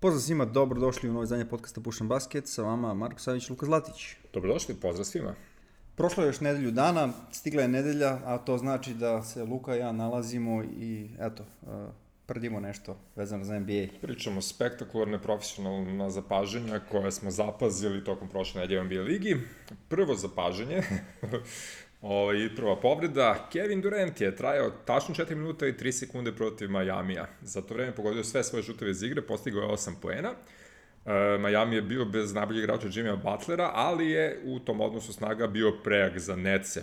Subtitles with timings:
[0.00, 4.14] Pozdrav svima, dobrodošli u novo izdanje podcasta Pušan Basket, sa vama Marko Savić, Luka Zlatić.
[4.32, 5.34] Dobrodošli, pozdrav svima.
[5.96, 9.78] Prošlo je još nedelju dana, stigla je nedelja, a to znači da se Luka i
[9.78, 11.68] ja nalazimo i eto, uh,
[12.26, 13.86] prdimo nešto vezano za NBA.
[14.00, 19.36] Pričamo spektakularne profesionalna zapaženja koje smo zapazili tokom prošle nedelje NBA ligi.
[19.88, 20.82] Prvo zapaženje,
[22.00, 27.26] Ovaj, prva povreda, Kevin Durant je trajao tačno 4 minuta i 3 sekunde protiv Majamija.
[27.42, 30.30] Za to vreme pogodio sve svoje šuteve iz igre, postigao je 8 poena.
[31.06, 35.46] E, Miami je bio bez najboljeg igrača Jimmya Butlera, ali je u tom odnosu snaga
[35.46, 36.82] bio prejak za Nece.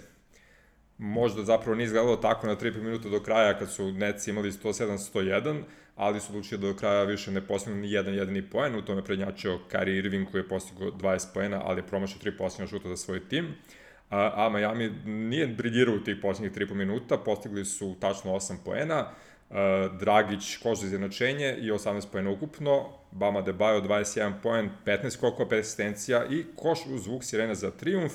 [0.98, 5.62] Možda zapravo nije izgledalo tako na 3 minuta do kraja kad su Neci imali 107-101,
[5.96, 9.04] ali su odlučili da do kraja više ne postignu ni jedan jedini poen, u tome
[9.04, 12.98] prednjačio Kyrie Irving koji je postigao 20 poena, ali je promašao 3 posljednja šuta za
[12.98, 13.56] svoj tim
[14.16, 19.08] a, a Miami nije briljirao u tih posljednjih 3,5 minuta, postigli su tačno 8 poena,
[20.00, 25.60] Dragić koš za izjednačenje i 18 poena ukupno, Bama Debajo 21 poen, 15 skokova, 5
[25.60, 28.14] asistencija i koš u zvuk sirena za triumf.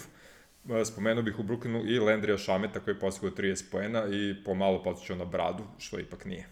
[0.85, 5.17] Spomenuo bih u Brooklynu i Landrija Šameta koji je postigao 30 poena i pomalo podsjećao
[5.17, 6.47] na bradu, što ipak nije.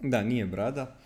[0.00, 0.96] Da, nije brada.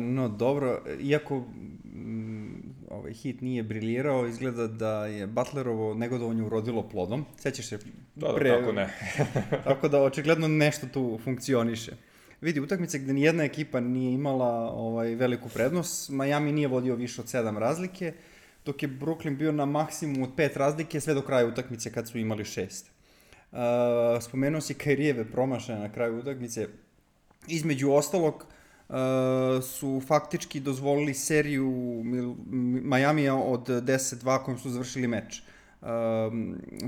[0.00, 1.38] No dobro, iako
[1.84, 7.24] mm, ovaj hit nije briljirao, izgleda da je Butlerovo negodovanje urodilo plodom.
[7.38, 7.78] Sećaš se?
[8.14, 8.50] Da, da, pre...
[8.50, 8.94] kako ne.
[9.64, 11.92] tako da očigledno nešto tu funkcioniše.
[12.40, 17.28] Vidi, utakmice gde nijedna ekipa nije imala ovaj, veliku prednost, Miami nije vodio više od
[17.28, 18.12] sedam razlike,
[18.64, 22.18] dok je Brooklyn bio na maksimum od pet razlike sve do kraja utakmice kad su
[22.18, 22.90] imali šest.
[23.52, 23.58] Uh,
[24.20, 26.68] spomenuo si Kairijeve promašaje na kraju utakmice.
[27.48, 28.55] Između ostalog, uh,
[29.62, 32.02] su faktički dozvolili seriju
[32.82, 35.42] Majamija od 10-2 kojom su završili meč.
[35.80, 35.88] Uh,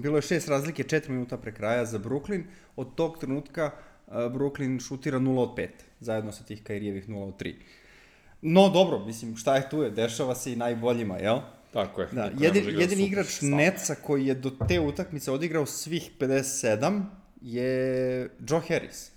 [0.03, 2.43] bilo je šest razlike, 4 minuta pre kraja za Brooklyn.
[2.77, 3.71] Od tog trenutka
[4.07, 5.69] uh, Brooklyn šutira 0 od 5,
[6.01, 7.55] zajedno sa tih Kairijevih 0 od 3.
[8.43, 11.39] No dobro, mislim, šta je tu je, dešava se i najboljima, jel?
[11.73, 12.09] Tako je.
[12.13, 17.03] Da, jedin, jedin igrač Neca koji je do te utakmice odigrao svih 57
[17.43, 19.11] je Joe Harris.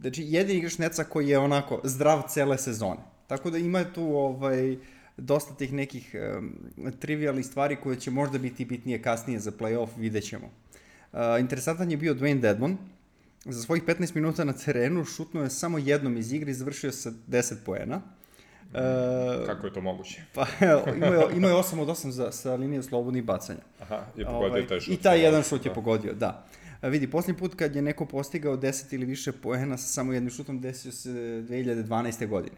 [0.00, 3.00] Znači, jedini igrač Neca koji je onako zdrav cele sezone.
[3.26, 4.76] Tako da ima tu ovaj,
[5.16, 6.52] dosta tih nekih um,
[7.00, 10.46] trivialnih stvari koje će možda biti bitnije kasnije za playoff, vidjet ćemo.
[11.12, 12.76] Uh, interesantan je bio Dwayne Dedmon.
[13.44, 17.10] Za svojih 15 minuta na terenu šutnuo je samo jednom iz igre i završio sa
[17.28, 18.00] 10 poena.
[18.72, 20.22] Uh, Kako je to moguće?
[20.34, 20.46] Pa,
[20.96, 23.60] imao je, imao je 8 od 8 za, sa linije slobodnih bacanja.
[23.80, 24.94] Aha, je pogodio ovaj, taj šut.
[24.94, 25.68] I taj jedan šut da.
[25.68, 26.26] je pogodio, da.
[26.26, 30.30] A vidi, posljednji put kad je neko postigao 10 ili više poena sa samo jednim
[30.30, 32.28] šutom desio se 2012.
[32.28, 32.56] godine.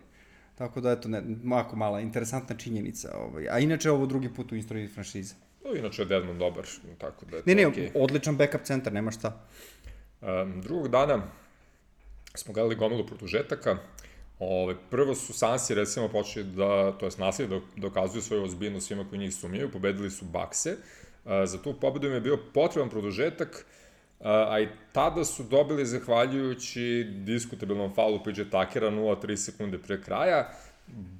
[0.55, 3.17] Tako da, eto, ne, mako mala, interesantna činjenica.
[3.17, 3.49] Ovaj.
[3.51, 5.35] A inače, ovo drugi put u istoriji franšize.
[5.65, 6.65] No, inače je Dedmon dobar,
[6.99, 7.91] tako da je Ne, ne, okay.
[7.95, 9.47] odličan backup centar, nema šta.
[10.21, 11.23] Um, drugog dana
[12.35, 13.77] smo gledali gomilu produžetaka.
[14.39, 19.09] Ove, prvo su Sansi recimo počeli da, to je nasilje, da dokazuju svoju ozbiljnost svima
[19.09, 20.77] koji njih sumnjaju, pobedili su Bakse.
[21.25, 23.78] Uh, za tu pobedu im je bio potreban produžetak, uh,
[24.21, 30.51] a i tada su dobili zahvaljujući diskutabilnom faulu PJ Takera 0,3 sekunde pre kraja.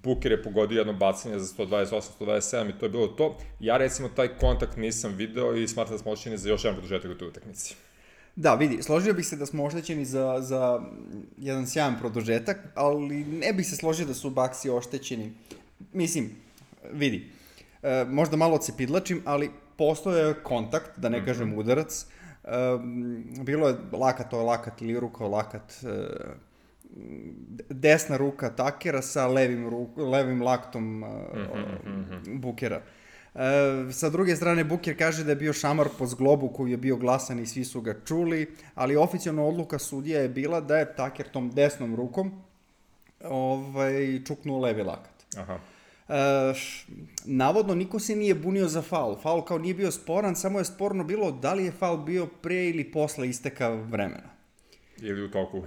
[0.03, 3.39] Buker je pogodio jedno bacanje za 128-127 i to je bilo to.
[3.61, 7.11] Ja recimo taj kontakt nisam video i smatram da smo oštećeni za još jedan produžetak
[7.11, 7.75] u toj utakmici.
[8.37, 10.81] Da, vidi, složio bih se da smo oštećeni za, za
[11.39, 15.33] jedan sjajan produžetak, ali ne bih se složio da su Baksi oštećeni.
[15.93, 16.31] Mislim,
[16.93, 17.31] vidi,
[17.83, 21.27] e, možda malo se pidlačim, ali postoje kontakt, da ne mm -hmm.
[21.27, 22.07] kažem udarac,
[23.45, 26.09] bilo je lakat, to je lakat ili ruka lakat, e,
[27.71, 32.41] desna ruka Takera sa levim, ru, levim laktom mm -hmm.
[32.41, 32.81] Bukera.
[33.35, 36.97] E, sa druge strane, Buker kaže da je bio šamar po zglobu koji je bio
[36.97, 41.29] glasan i svi su ga čuli, ali oficijalna odluka sudija je bila da je Taker
[41.29, 42.33] tom desnom rukom
[43.25, 45.37] ovaj, čuknuo levi lakat.
[45.37, 45.59] Aha.
[46.09, 46.15] Uh,
[47.25, 49.17] navodno niko se nije bunio za faul.
[49.23, 52.69] Faul kao nije bio sporan, samo je sporno bilo da li je faul bio pre
[52.69, 54.31] ili posle isteka vremena.
[55.01, 55.63] Ili u toku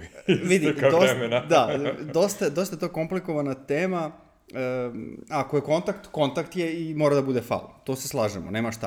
[0.48, 1.40] Vidi, dosta, vremena.
[1.40, 1.78] da,
[2.12, 4.12] dosta, dosta to komplikovana tema.
[4.52, 4.94] Uh,
[5.28, 7.68] ako je kontakt, kontakt je i mora da bude faul.
[7.84, 8.86] To se slažemo, nema šta.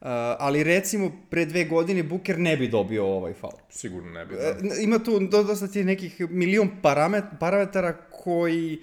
[0.00, 0.08] Uh,
[0.38, 3.58] ali recimo pre dve godine Buker ne bi dobio ovaj faul.
[3.68, 4.34] Sigurno ne bi.
[4.34, 4.50] Da.
[4.50, 8.82] Uh, ima tu dosta ti nekih milion paramet, parametara koji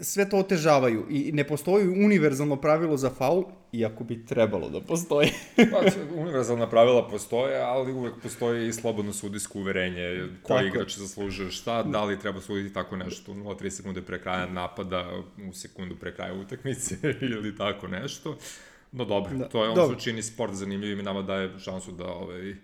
[0.00, 5.30] sve to otežavaju i ne postoji univerzalno pravilo za faul, iako bi trebalo da postoji.
[5.72, 5.80] pa,
[6.14, 12.04] univerzalna pravila postoje, ali uvek postoji i slobodno sudijsko uverenje koji igrač zaslužuje šta, da
[12.04, 15.10] li treba suditi tako nešto 0,3 sekunde pre kraja napada
[15.48, 16.96] u sekundu pre kraja utakmice
[17.36, 18.36] ili tako nešto.
[18.92, 22.06] No dobro, da, to je ono što čini sport zanimljivim i nama daje šansu da
[22.06, 22.54] ovaj,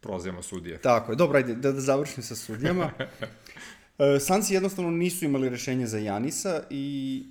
[0.00, 0.78] prozijemo sudije.
[0.78, 2.90] Tako je, dobro, ajde, da, da završim sa sudijama.
[4.00, 7.24] E, Sansi jednostavno nisu imali rešenje za Janisa i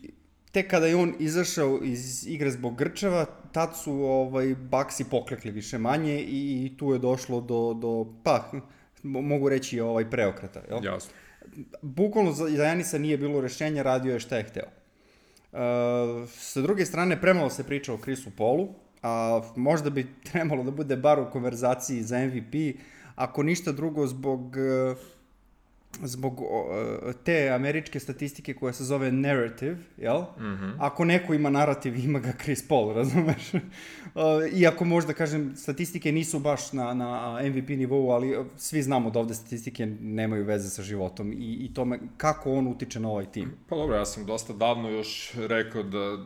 [0.51, 5.77] tek kada je on izašao iz igre zbog grčeva, tad su ovaj, Baksi poklekli više
[5.77, 8.51] manje i, i tu je došlo do, do pa,
[9.03, 10.61] mogu reći ovaj preokrata.
[10.69, 10.85] Jel?
[10.85, 11.11] Jasno.
[11.81, 14.67] Bukvalno za Janisa nije bilo rešenja, radio je šta je hteo.
[15.51, 15.59] Uh,
[16.29, 18.69] sa druge strane, premalo se priča o Krisu Polu,
[19.01, 22.79] a možda bi trebalo da bude bar u konverzaciji za MVP,
[23.15, 24.97] ako ništa drugo zbog uh,
[26.03, 26.47] zbog uh,
[27.23, 30.21] te američke statistike koja se zove narrative, jel?
[30.21, 30.73] Mm -hmm.
[30.79, 33.53] Ako neko ima narativ, ima ga Chris Paul, razumeš?
[33.53, 33.61] uh,
[34.53, 39.33] iako možda, kažem, statistike nisu baš na, na MVP nivou, ali svi znamo da ovde
[39.33, 43.51] statistike nemaju veze sa životom i, i tome kako on utiče na ovaj tim.
[43.69, 46.17] Pa dobro, ja sam dosta davno još rekao da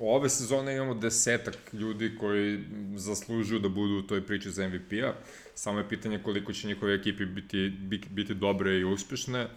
[0.00, 2.64] ove sezone imamo desetak ljudi koji
[2.96, 5.12] zaslužuju da budu u toj priči za MVP-a.
[5.58, 9.48] Samo je pitanje koliko će njihove ekipi biti, biti, biti dobre i uspešne.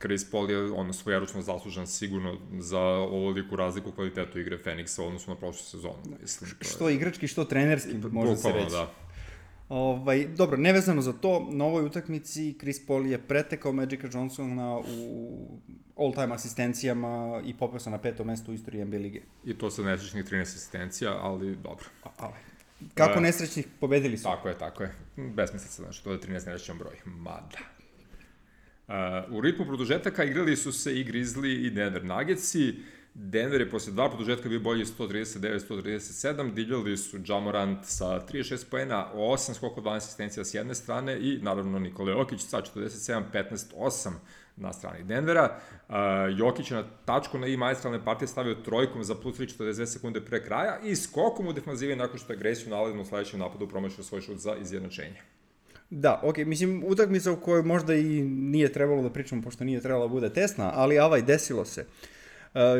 [0.00, 5.30] Chris Paul je ono svojeručno zaslužan sigurno za ovoliku razliku kvalitetu igre Feniksa u odnosu
[5.30, 5.98] na prošlu sezonu.
[6.22, 6.70] Mislim, to je...
[6.70, 8.70] Što igrački, što trenerski, može se reći.
[8.70, 8.94] Da.
[9.68, 15.60] Ovaj, dobro, nevezano za to, na ovoj utakmici Chris Paul je pretekao Magica Johnsona u
[15.96, 19.20] all-time asistencijama i popeo se na peto mesto u istoriji NBA lige.
[19.44, 21.84] I to sa nesrećnih 13 asistencija, ali dobro.
[22.16, 22.32] Ali,
[22.94, 24.24] Kako nesrećnih pobedili su?
[24.24, 24.94] Tako je, tako je.
[25.16, 26.96] Besmislica, znači, to je 13 nesrećan broj.
[27.04, 27.58] Mada.
[28.88, 28.94] Uh,
[29.36, 32.74] u ritmu produžetaka igrali su se i Grizzly i Denver Nuggetsi.
[33.20, 39.54] Denver je posle dva produžetka bio bolji 139-137, divljali su Jamorant sa 36 poena, 8
[39.54, 44.10] skoko 12 asistencija s jedne strane i naravno Nikola Jokić sa 47-15-8
[44.56, 45.58] na strani Denvera.
[45.88, 45.94] Uh,
[46.38, 50.20] Jokić je na tačku na i magistralne partije stavio trojkom za plus 3 42 sekunde
[50.20, 54.04] pre kraja i skokom u defanzivi nakon što je Gracie naledno u sledećem napadu promašio
[54.04, 55.22] svoj šut za izjednačenje.
[55.90, 60.08] Da, ok, mislim, utakmica u kojoj možda i nije trebalo da pričamo, pošto nije trebalo
[60.08, 61.80] da bude tesna, ali avaj, desilo se.
[61.80, 62.17] Uh,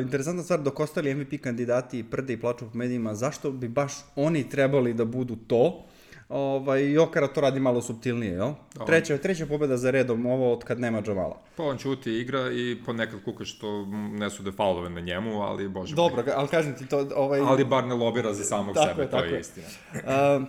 [0.01, 4.49] interesantna stvar, dok ostali MVP kandidati prde i plaču po medijima, zašto bi baš oni
[4.49, 5.85] trebali da budu to?
[6.29, 8.53] Ovaj, Jokara to radi malo subtilnije, jel?
[8.87, 11.41] Treća, treća pobeda za redom, ovo od kad nema Džamala.
[11.57, 15.95] Pa on ćuti igra i ponekad kuka što ne su defaulove na njemu, ali bože.
[15.95, 17.09] Dobro, ali kažem ti to...
[17.17, 17.41] Ovaj...
[17.41, 19.67] Ali bar ne lobira za samog tako sebe, je, to je, je istina.
[19.95, 20.49] uh,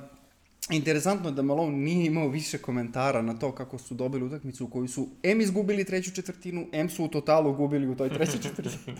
[0.69, 4.67] Interesantno je da Malone nije imao više komentara na to kako su dobili utakmicu u
[4.67, 8.97] kojoj su M izgubili treću četvrtinu, M su u totalu gubili u toj trećoj četvrtini.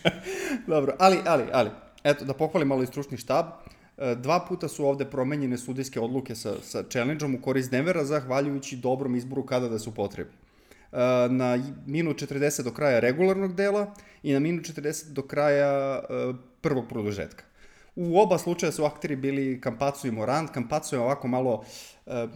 [0.66, 1.70] Dobro, ali, ali, ali,
[2.04, 3.46] eto, da pohvalim malo i stručni štab.
[3.98, 8.76] E, dva puta su ovde promenjene sudijske odluke sa, sa challenge-om u korist Denvera, zahvaljujući
[8.76, 10.30] dobrom izboru kada da su potrebi.
[10.92, 10.96] E,
[11.30, 16.88] na minut 40 do kraja regularnog dela i na minut 40 do kraja e, prvog
[16.88, 17.47] produžetka.
[18.00, 20.50] U oba slučaja su akteri bili Kampacu i Morant.
[20.50, 21.64] Kampacu je ovako malo
[22.06, 22.26] e,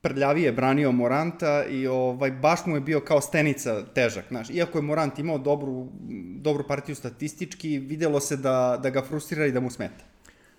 [0.00, 4.24] prljavije branio Moranta i ovaj, baš mu je bio kao stenica težak.
[4.28, 5.88] Znaš, iako je Morant imao dobru,
[6.40, 10.04] dobru partiju statistički, videlo se da, da ga frustrira i da mu smeta.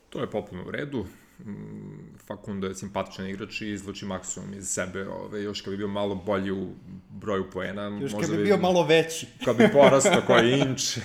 [0.09, 1.05] To je popuno u redu.
[1.39, 5.07] Mm, Fakundo je simpatičan igrač i izvlači maksimum iz sebe.
[5.07, 6.67] Ove, još kad bi bio malo bolji u
[7.09, 7.99] broju poena.
[8.01, 9.27] Još kad bi bio malo veći.
[9.45, 10.97] Kad bi porastao koji inč.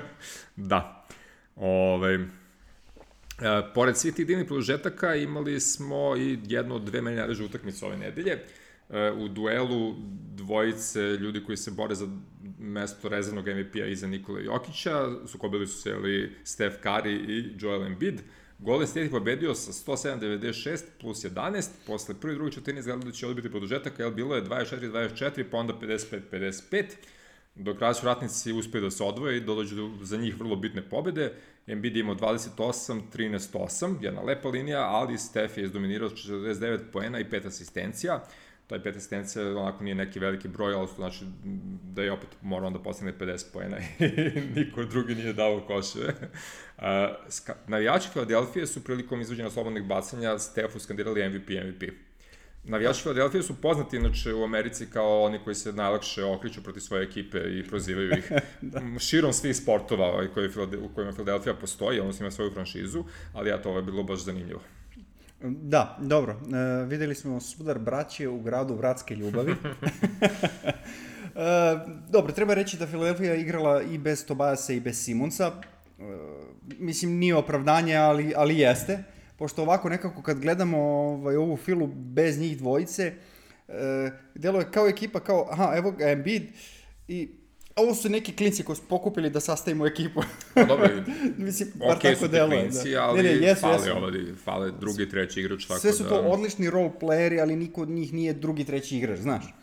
[0.70, 1.06] da.
[1.56, 2.18] Ove,
[3.40, 7.86] E, pored svih tih divnih produžetaka imali smo i jednu od dve meni najreže utakmice
[7.86, 8.32] ove nedelje.
[8.90, 9.94] E, u duelu
[10.34, 12.08] dvojice ljudi koji se bore za
[12.58, 18.20] mesto rezervnog MVP-a iza Nikola Jokića, sukobili su se ali Steph Curry i Joel Embiid.
[18.58, 23.26] Golden State je pobedio sa 107-96 plus 11, posle prvi drugi četvrtini izgledali da će
[23.26, 26.84] odbiti produžetak, jer bilo je 24-24, pa onda 55-55
[27.54, 31.32] dok kraja su ratnici uspeli da se odvoje i dođu za njih vrlo bitne pobede.
[31.66, 37.46] Embiid imao 28, 13-8, jedna lepa linija, ali Steph je izdominirao 49 poena i 5
[37.46, 38.24] asistencija.
[38.66, 41.24] Taj 5 asistencija onako nije neki veliki broj, ali to znači
[41.82, 46.14] da je opet morao da postigne 50 poena i niko drugi nije dao koševe.
[47.66, 52.03] Navijači Philadelphia su prilikom izvođena slobodnih bacanja Stefu skandirali MVP, MVP.
[52.66, 57.04] Navijači Philadelphia su poznati inače u Americi kao oni koji se najlakše okriću protiv svoje
[57.04, 58.98] ekipe i prozivaju ih da.
[58.98, 60.48] širom svih sportova ovaj, koji,
[60.82, 64.24] u kojima Philadelphia postoji, ono ima svoju franšizu, ali ja to ovo je bilo baš
[64.24, 64.60] zanimljivo.
[65.42, 66.32] Da, dobro.
[66.32, 66.36] E,
[66.86, 69.52] videli smo sudar braće u gradu Vratske ljubavi.
[69.52, 69.56] e,
[72.10, 75.52] dobro, treba reći da Philadelphia igrala i bez Tobajasa i bez Simonsa.
[75.98, 76.02] E,
[76.78, 79.13] mislim, nije opravdanje, ali, ali jeste
[79.44, 83.12] pošto ovako nekako kad gledamo ovaj, ovu filu bez njih dvojice,
[83.68, 86.42] e, delo je kao ekipa, kao, aha, evo ga Embiid
[87.08, 87.28] i
[87.76, 90.22] ovo su neki klinci koji su pokupili da sastavimo ekipu.
[90.54, 90.88] Pa dobro,
[91.46, 92.50] Mislim, bar okay, tako delo.
[92.50, 93.02] Klinci, da.
[93.04, 93.90] ali ne, ne, jesu, fale, jesu.
[93.96, 95.66] Ovdje, fale drugi, treći igrač.
[95.66, 96.08] Tako Sve su da...
[96.08, 99.54] to odlični role playeri, ali niko od njih nije drugi, treći igrač, znaš.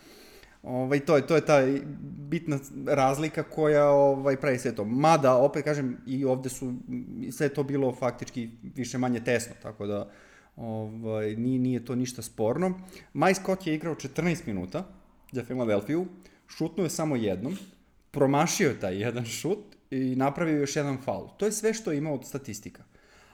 [0.64, 1.60] Ovaj, to, je, to je ta
[2.02, 4.86] bitna razlika koja ovaj, pravi sve to.
[4.86, 6.74] Mada, opet kažem, i ovde su
[7.32, 10.10] sve to bilo faktički više manje tesno, tako da
[10.56, 12.80] ovaj, nije, nije to ništa sporno.
[13.14, 14.88] Maj Scott je igrao 14 minuta
[15.32, 16.06] za Filadelfiju,
[16.48, 17.58] šutnuo je samo jednom,
[18.12, 21.28] promašio je taj jedan šut i napravio još jedan faul.
[21.38, 22.84] To je sve što je imao od statistika.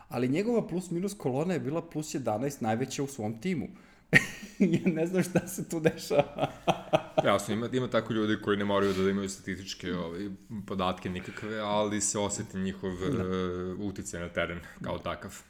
[0.09, 3.67] Ali njegova plus minus kolona je bila plus 11 najveća u svom timu.
[4.59, 6.51] ja ne znam šta se tu dešava.
[7.25, 10.29] Jasno, ima, ima tako ljudi koji ne moraju da imaju statističke ovaj,
[10.67, 13.23] podatke nikakve, ali se oseti njihov da.
[13.23, 15.41] uh, uticaj na teren kao takav.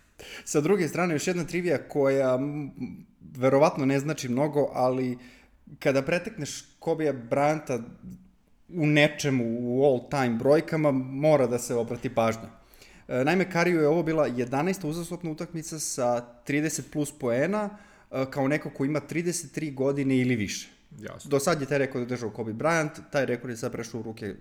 [0.43, 2.39] Sa druge strane, još jedna trivija koja
[3.37, 5.17] verovatno ne znači mnogo, ali
[5.79, 7.79] kada pretekneš Kobija Branta
[8.69, 12.49] u nečemu, u all-time brojkama, mora da se obrati pažnja.
[13.07, 14.87] E, naime, Kariju je ovo bila 11.
[14.87, 17.69] uzastopna utakmica sa 30 plus poena,
[18.29, 20.69] kao neko ko ima 33 godine ili više.
[20.99, 21.29] Jasno.
[21.29, 24.35] Do sad je taj rekord držao Kobe Bryant, taj rekord je sad prešao u ruke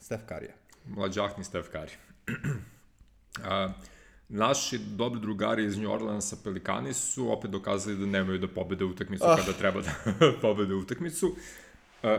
[0.00, 0.52] Steph Karija.
[0.88, 1.96] Mlađahni Steph Curry.
[3.44, 3.72] A,
[4.28, 9.24] naši dobri drugari iz New Orleansa Pelikani su opet dokazali da nemaju da pobede utakmicu
[9.26, 9.36] ah.
[9.36, 9.92] kada treba da
[10.42, 11.36] pobede utakmicu.
[12.02, 12.18] A,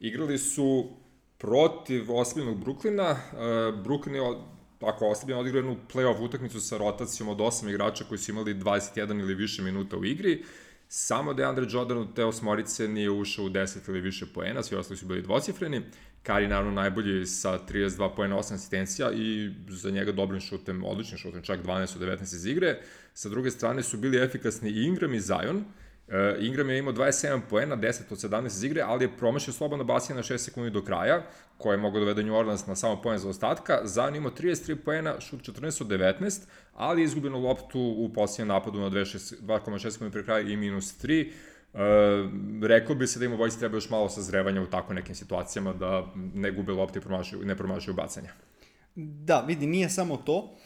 [0.00, 0.90] igrali su
[1.38, 3.10] protiv osmijenog Bruklina.
[3.10, 3.38] Uh,
[3.84, 4.38] Brooklyn je
[4.80, 9.20] ako oslabljeno odigrao jednu play-off utakmicu sa rotacijom od osam igrača koji su imali 21
[9.20, 10.44] ili više minuta u igri.
[10.88, 14.96] Samo Deandre Jordan u te osmorice nije ušao u 10 ili više poena, svi ostali
[14.96, 15.82] su bili dvocifreni.
[16.22, 21.42] Kari naravno najbolji sa 32 poena, 8 asistencija i za njega dobrim šutem, odličnim šutem,
[21.42, 22.80] čak 12 od 19 iz igre.
[23.14, 25.87] Sa druge strane su bili efikasni i Ingram i Zion, Uh,
[26.40, 30.16] Ingram je imao 27 poena, 10 od 17 iz igre, ali je promašio slobodno basije
[30.16, 31.22] na 6 sekundi do kraja,
[31.58, 33.80] koje je mogao dovede New Orleans na samo poen za ostatka.
[33.84, 36.40] Zion imao 33 poena, šut 14 od 19,
[36.74, 41.30] ali je izgubljeno loptu u posljednjem napadu na 2,6 sekundi pre kraja i minus 3.
[41.72, 41.80] Uh,
[42.62, 46.06] rekao bi se da ima vojci treba još malo sazrevanja u tako nekim situacijama da
[46.34, 47.00] ne gube lopte
[47.42, 48.30] i ne promašaju bacanja.
[48.94, 50.56] Da, vidi, nije samo to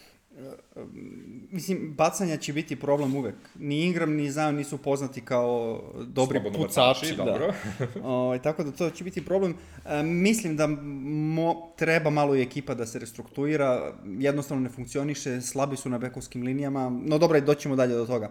[1.50, 3.34] mislim, bacanja će biti problem uvek.
[3.58, 7.16] Ni Ingram, ni Zion nisu poznati kao dobri Slobodno pucači.
[7.16, 7.24] Da.
[7.24, 7.54] Dobro.
[8.02, 9.54] o, ovaj, tako da to će biti problem.
[9.86, 13.92] E, mislim da mo, treba malo i ekipa da se restruktuira.
[14.04, 17.00] Jednostavno ne funkcioniše, slabi su na bekovskim linijama.
[17.04, 18.30] No dobro, doćemo dalje do toga.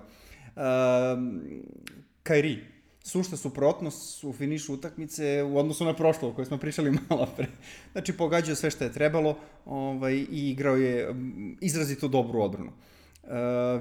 [0.56, 0.62] E,
[2.24, 2.60] Kairi,
[3.04, 7.48] sušta suprotnost u finišu utakmice u odnosu na prošlo o kojoj smo pričali malo pre.
[7.92, 11.16] Znači, pogađao sve što je trebalo ovaj, i igrao je
[11.62, 12.72] izrazito dobru odbranu.
[13.24, 13.30] Uh,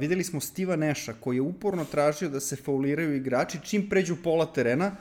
[0.00, 4.46] videli smo Stiva Neša koji je uporno tražio da se fauliraju igrači čim pređu pola
[4.46, 4.92] terena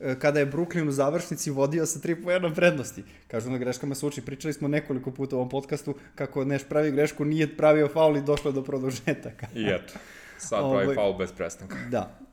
[0.00, 3.04] uh, kada je Brooklyn u završnici vodio sa 3 pojena prednosti.
[3.28, 6.90] Kažu na greškama se uči, pričali smo nekoliko puta u ovom podcastu kako Neš pravi
[6.90, 9.46] grešku, nije pravio faul i došlo do produžetaka.
[9.54, 9.92] I eto,
[10.38, 11.76] sad pravi ovaj, faul bez prestanka.
[11.90, 12.27] Da,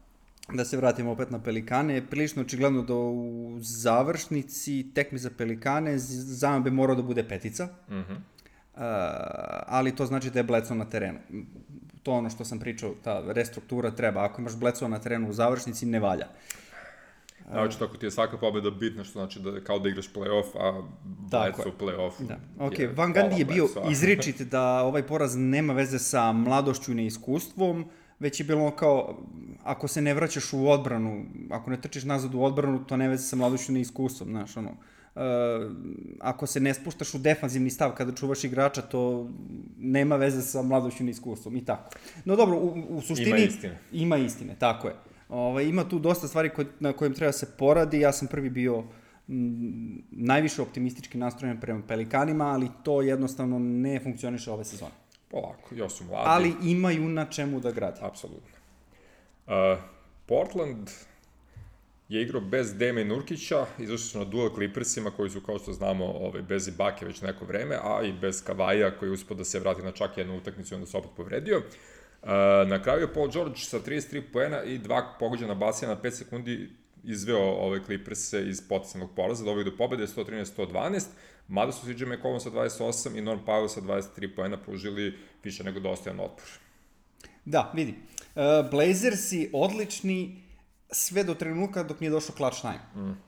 [0.53, 6.63] da se vratimo opet na Pelikane, prilično očigledno da u završnici tekme za Pelikane Zaman
[6.63, 8.11] bi morao da bude petica, uh -huh.
[8.11, 8.19] uh,
[9.67, 11.19] ali to znači da je Bledson na terenu.
[12.03, 14.25] To ono što sam pričao, ta restruktura treba.
[14.25, 16.27] Ako imaš Bledson na terenu u završnici, ne valja.
[17.51, 20.83] Znači, tako ti je svaka pobeda bitna, što znači da kao da igraš play-off, a
[21.03, 22.27] Bledson play-off.
[22.27, 22.37] Da.
[22.59, 27.81] Ok, Van Gundy je bio izričit da ovaj poraz nema veze sa mladošću i neiskustvom,
[27.81, 27.87] uh,
[28.19, 29.23] već je bilo kao,
[29.63, 33.23] ako se ne vraćaš u odbranu, ako ne trčiš nazad u odbranu, to ne veze
[33.23, 34.69] sa mladošću ni iskustvom, znaš, ono.
[34.69, 35.21] Uh,
[36.19, 39.29] ako se ne spuštaš u defanzivni stav kada čuvaš igrača, to
[39.77, 41.89] nema veze sa mladošću ni iskustvom i tako.
[42.25, 43.29] No dobro, u, u suštini...
[43.29, 43.77] Ima istine.
[43.91, 44.95] Ima istine, tako je.
[45.29, 47.99] Ovaj, ima tu dosta stvari koj, na kojim treba se poradi.
[47.99, 48.83] Ja sam prvi bio
[49.29, 54.91] m, najviše optimistički nastrojen prema Pelikanima, ali to jednostavno ne funkcioniše ove sezone.
[55.35, 56.25] Polako, još su mladi.
[56.25, 57.99] Ali imaju na čemu da gradi.
[58.01, 58.57] Apsolutno.
[59.47, 59.53] Uh,
[60.25, 60.89] Portland
[62.09, 66.05] je igrao bez Deme Nurkića, izašli su na duel Clippersima koji su, kao što znamo,
[66.05, 69.59] ovaj, bez Ibake već neko vreme, a i bez Kavaja koji je uspio da se
[69.59, 71.57] vrati na čak jednu utakmicu i onda se opet povredio.
[71.57, 72.29] Uh,
[72.67, 76.69] na kraju je Paul George sa 33 poena i dva pogođena basija na 5 sekundi
[77.03, 81.05] izveo ove Clippers-e iz potencijalnog poraza, ovih do pobede 113-112,
[81.47, 85.79] mada su CJ McCollum sa 28 i Norm Powell sa 23 poena pružili više nego
[85.79, 86.45] dostajan otpor.
[87.45, 87.93] Da, vidi.
[88.35, 90.41] Uh, Blazersi odlični
[90.91, 92.81] sve do trenutka dok nije došao clutch time.
[92.95, 93.25] Mm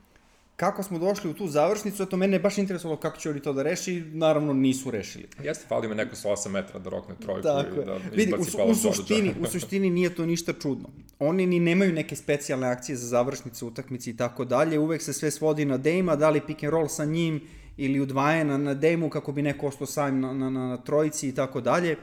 [0.58, 3.52] kako smo došli u tu završnicu, eto, mene je baš interesovalo kako će oni to
[3.52, 5.28] da reši, naravno nisu rešili.
[5.42, 8.70] Jeste, fali me neko sa 8 metra da rokne trojku Tako i da Vidi, u,
[8.70, 10.88] u, suštini, u suštini nije to ništa čudno.
[11.18, 15.30] Oni ni nemaju neke specijalne akcije za završnice, utakmice i tako dalje, uvek se sve
[15.30, 17.40] svodi na Dejma, da li pick and roll sa njim
[17.78, 21.34] ili udvajena na Dejmu kako bi neko ostao sam na, na, na, na trojici i
[21.34, 21.96] tako dalje.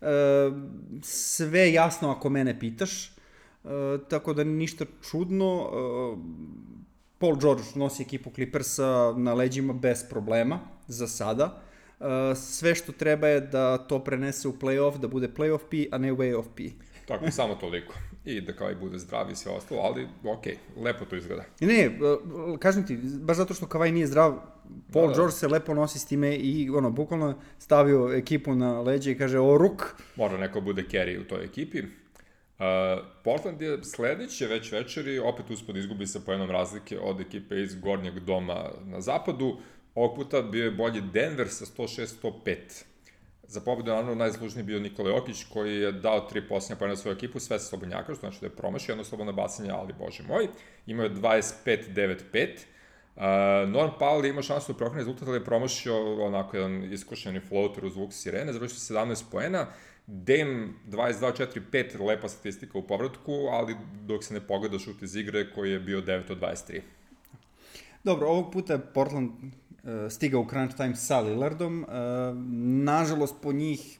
[0.00, 0.06] E,
[1.02, 3.10] sve jasno ako mene pitaš, e,
[4.08, 5.70] tako da ništa čudno.
[5.72, 6.50] E,
[7.18, 11.62] Paul George nosi ekipu Clippersa na leđima bez problema, za sada.
[12.34, 16.12] Sve što treba je da to prenese u playoff, da bude playoff P, a ne
[16.12, 16.62] way of P.
[17.08, 17.94] Tako, samo toliko.
[18.24, 21.44] I da kao i bude zdrav i sve ostalo, ali okej, okay, lepo to izgleda.
[21.60, 21.98] Ne,
[22.58, 24.38] kažem ti, baš zato što Kavaj nije zdrav,
[24.92, 25.14] Paul da, da.
[25.14, 29.38] George se lepo nosi s time i ono, bukvalno stavio ekipu na leđe i kaže,
[29.38, 29.94] o ruk.
[30.16, 31.78] Mora neko bude carry u toj ekipi.
[31.80, 32.66] Uh,
[33.24, 38.18] Portland je sledeće već večeri opet uspod izgubi sa pojenom razlike od ekipe iz gornjeg
[38.18, 39.56] doma na zapadu.
[39.94, 42.56] Ovog puta bio je bolji Denver sa 106-105.
[43.48, 47.40] Za pobedu naravno najzlužniji bio Nikola Jokić koji je dao tri posljednja pojena svoju ekipu,
[47.40, 50.48] sve sa slobodnjaka, što znači da je promašio jedno slobodno bacanje, ali bože moj.
[50.86, 52.48] Imao je 25-9-5.
[53.20, 57.40] Uh, Norm Powell je imao šansu da prokrene rezultat, ali je promašio onako jedan iskušeni
[57.40, 59.66] floater uz zvuk sirene, završio 17 poena.
[60.06, 65.72] Dame 22-4-5, lepa statistika u povratku, ali dok se ne pogleda šut iz igre koji
[65.72, 66.80] je bio 9 od 23.
[68.04, 71.82] Dobro, ovog puta je Portland uh, stigao u crunch time sa Lillardom.
[71.82, 71.88] Uh,
[72.84, 73.98] nažalost, po njih...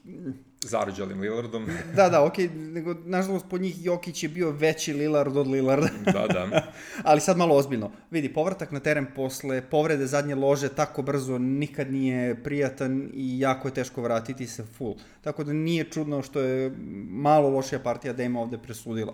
[0.65, 1.67] Zarađalim Lillardom.
[1.95, 5.89] da, da, okej, okay, nego, nažalost, po njih Jokić je bio veći Lillard od Lillarda.
[6.05, 6.71] da, da.
[7.09, 7.91] Ali sad malo ozbiljno.
[8.11, 13.67] Vidi, povratak na teren posle povrede zadnje lože tako brzo nikad nije prijatan i jako
[13.67, 14.95] je teško vratiti se full.
[15.21, 16.71] Tako da nije čudno što je
[17.09, 19.13] malo lošija partija da ima ovde presudila.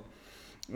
[0.67, 0.75] Uh,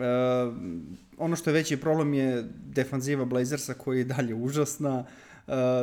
[1.17, 4.99] ono što je veći problem je defanziva Blazersa koja je dalje užasna.
[4.99, 5.30] Uh, Eh,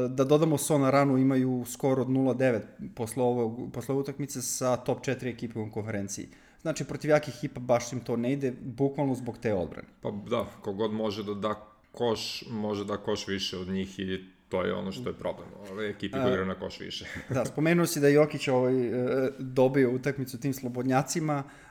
[0.09, 2.61] da dodamo Sona Ranu imaju skor od 0-9
[2.95, 6.29] posle, ovog, posle utakmice sa top 4 ekipe u konferenciji.
[6.63, 9.89] Znači, protiv jakih hipa baš im to ne ide, bukvalno zbog te odbrane.
[10.01, 11.55] Pa da, kogod može da da
[11.93, 15.49] koš, može da koš više od njih i to je ono što je problem.
[15.71, 17.05] Ove ekipe koje igraju na koš više.
[17.35, 21.45] da, spomenuo si da Jokić ovaj, eh, dobio utakmicu tim slobodnjacima.
[21.47, 21.68] Uh,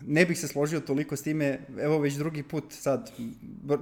[0.00, 3.12] ne bih se složio toliko s time, evo već drugi put sad,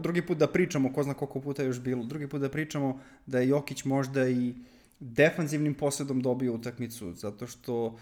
[0.02, 3.00] drugi put da pričamo, ko zna koliko puta je još bilo, drugi put da pričamo
[3.26, 4.54] da je Jokić možda i
[5.00, 7.98] defanzivnim posledom dobio utakmicu, zato što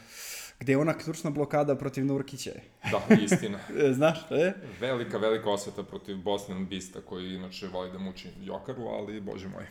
[0.60, 2.50] gde je ona ključna blokada protiv Nurkića?
[2.90, 3.58] Da, istina.
[3.98, 4.52] Znaš, e?
[4.80, 9.66] Velika, velika osveta protiv Boston Bista, koji inače voli da muči Jokaru, ali, bože moj.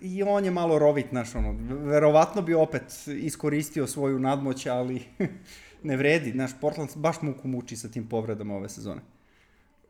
[0.00, 5.02] I on je malo rovit, znaš, ono, verovatno bi opet iskoristio svoju nadmoć, ali
[5.82, 9.00] ne vredi, znaš, Portland baš muku muči sa tim povredama ove sezone.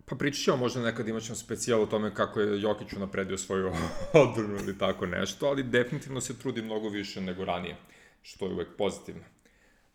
[0.09, 3.72] Pa pričat ćemo možda nekad imat ćemo specijal o tome kako je Jokić napredio svoju
[4.12, 7.77] odbranu ili tako nešto, ali definitivno se trudi mnogo više nego ranije,
[8.22, 9.22] što je uvek pozitivno.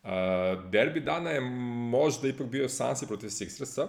[0.04, 0.10] Uh,
[0.72, 1.42] derbi dana je
[1.90, 3.88] možda ipak bio Sansi protiv Sixersa,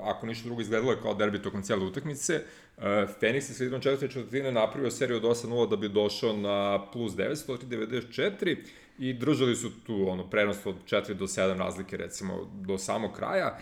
[0.00, 2.40] ako ništa drugo izgledalo je kao derbi tokom cijele utakmice.
[2.76, 7.12] Uh, Phoenix je sredinom četvrte četvrtine napravio seriju od 8-0 da bi došao na plus
[7.12, 8.56] 9, 194
[8.98, 13.58] i držali su tu ono, prenos od 4 do 7 razlike recimo do samog kraja.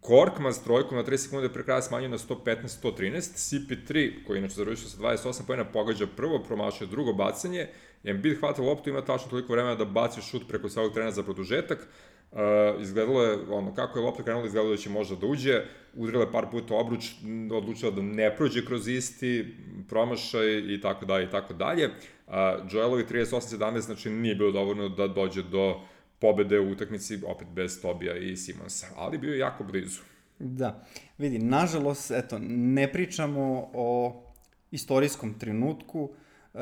[0.00, 4.88] Korkman s trojkom na 3 sekunde pre kraja smanjio na 115-113, CP3, koji inače završio
[4.88, 7.68] sa 28 pojena, pogađa prvo, promašio drugo bacanje,
[8.04, 11.88] Embiid hvata loptu, ima tačno toliko vremena da baci šut preko svog trena za produžetak,
[12.34, 15.62] Uh, izgledalo je, ono, kako je lopta krenula, izgledalo da će možda da uđe,
[15.94, 17.10] udarila je par puta obruč,
[17.52, 19.54] odlučila da ne prođe kroz isti,
[19.88, 21.86] promašaj i tako dalje i tako dalje.
[21.86, 22.34] Uh,
[22.70, 25.80] Joelovi 38-17, znači nije bilo dovoljno da dođe do
[26.18, 30.00] pobede u utakmici, opet bez Tobija i Simonsa, ali bio je jako blizu.
[30.38, 30.86] Da,
[31.18, 34.22] vidi, nažalost, eto, ne pričamo o
[34.70, 36.60] istorijskom trenutku, uh,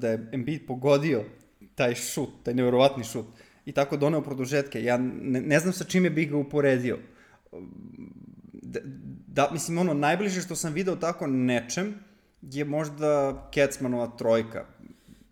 [0.00, 1.24] da je Embiid pogodio
[1.74, 3.26] taj šut, taj nevjerovatni šut,
[3.66, 4.82] i tako doneo produžetke.
[4.84, 6.98] Ja ne, ne znam sa čime bih ga uporedio.
[8.52, 8.80] Da,
[9.26, 11.94] da, mislim, ono, najbliže što sam video tako nečem
[12.42, 14.64] je možda Kecmanova trojka.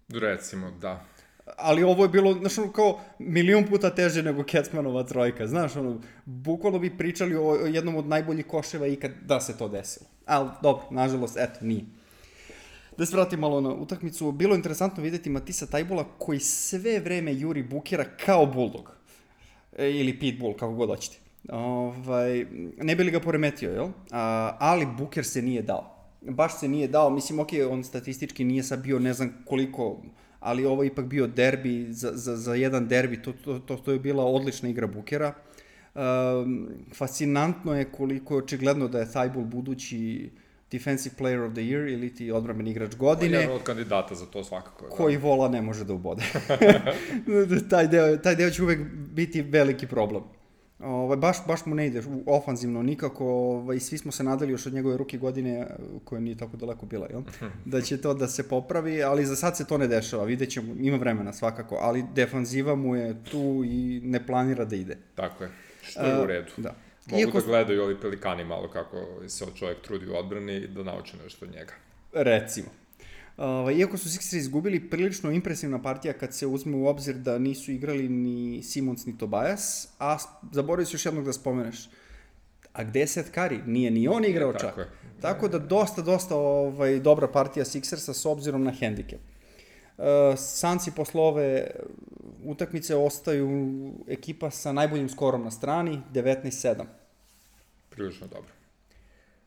[0.09, 1.05] Recimo, da.
[1.57, 6.01] Ali ovo je bilo, znaš, ono, kao milion puta teže nego Kecmanova trojka, znaš, ono,
[6.25, 10.07] bukvalno bi pričali o, jednom od najboljih koševa ikad da se to desilo.
[10.27, 11.85] Ali, dobro, nažalost, eto, nije.
[13.01, 17.35] Da se vratim malo na utakmicu, bilo je interesantno videti Matisa Tajbula koji sve vreme
[17.35, 18.93] juri Bukera kao Bulldog.
[19.79, 21.17] E, ili Pitbull, kako god hoćete.
[21.49, 23.89] Ovaj, ne bi li ga poremetio, jel?
[24.11, 26.11] A, ali Buker se nije dao.
[26.21, 30.03] Baš se nije dao, mislim, ok, on statistički nije sad bio ne znam koliko,
[30.41, 33.93] ali ovo je ipak bio derbi, za, za, za jedan derbi, to, to, to, to
[33.93, 35.35] je bila odlična igra Bukera.
[35.95, 40.31] Um, fascinantno je koliko je očigledno da je Tajbul budući
[40.71, 43.39] Defensive Player of the Year ili ti odbramen igrač godine.
[43.39, 44.85] Jedan od kandidata za to svakako.
[44.85, 44.91] Da.
[44.91, 46.23] Koji vola ne može da ubode.
[47.71, 50.23] taj, deo, taj deo će uvek biti veliki problem.
[50.83, 54.73] Ovaj, baš, baš mu ne ide ofanzivno nikako, ovaj, svi smo se nadali još od
[54.73, 55.67] njegove ruke godine,
[56.05, 57.23] koja nije tako daleko bila, jel?
[57.65, 60.75] da će to da se popravi, ali za sad se to ne dešava, vidjet ćemo,
[60.79, 64.97] ima vremena svakako, ali defanziva mu je tu i ne planira da ide.
[65.15, 65.51] Tako je,
[65.83, 66.53] što je u redu.
[66.57, 66.75] Da.
[67.07, 70.83] Mogu Iako da gledaju ovi pelikani malo kako se čovjek trudi u odbrani i da
[70.83, 71.73] nauče nešto od njega.
[72.13, 72.69] Recimo.
[73.37, 77.73] Uh, iako su Sixers izgubili, prilično impresivna partija kad se uzme u obzir da nisu
[77.73, 80.19] igrali ni Simons ni Tobias, a
[80.53, 81.89] zaboravio si još jednog da spomeneš.
[82.73, 83.67] A gde je Seth Curry?
[83.67, 84.61] Nije ni on igrao čak.
[84.61, 84.87] Tako je.
[85.21, 89.21] Tako da dosta, dosta ovaj, dobra partija Sixersa s obzirom na hendikep.
[89.99, 90.05] Uh,
[90.37, 91.71] Sanci posle ove
[92.45, 93.49] utakmice ostaju
[94.09, 96.85] ekipa sa najboljim skorom na strani, 19-7.
[97.91, 98.51] Prilično dobro.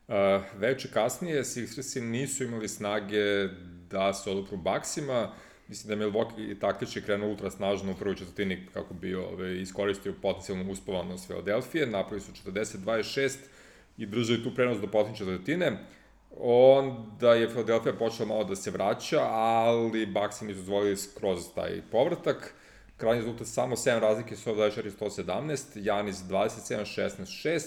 [0.08, 3.48] Uh, veče kasnije Sixersi nisu imali snage
[3.90, 5.32] da se odupru Baksima.
[5.68, 10.14] Mislim da je Milwaukee taktički krenuo ultra snažno u prvoj četvrtini kako bi ove, iskoristio
[10.22, 11.86] potencijalnu uspovanost Filadelfije.
[11.86, 13.36] Napravili su 40-26
[13.98, 15.78] i držali tu prenos do posljednje četvrtine.
[16.40, 22.54] Onda je Philadelphia počela malo da se vraća, ali Baksi nisu dozvolili skroz taj povratak.
[22.96, 27.60] Krajnji rezultat samo 7 razlike 124-117, Janis 27-16-6,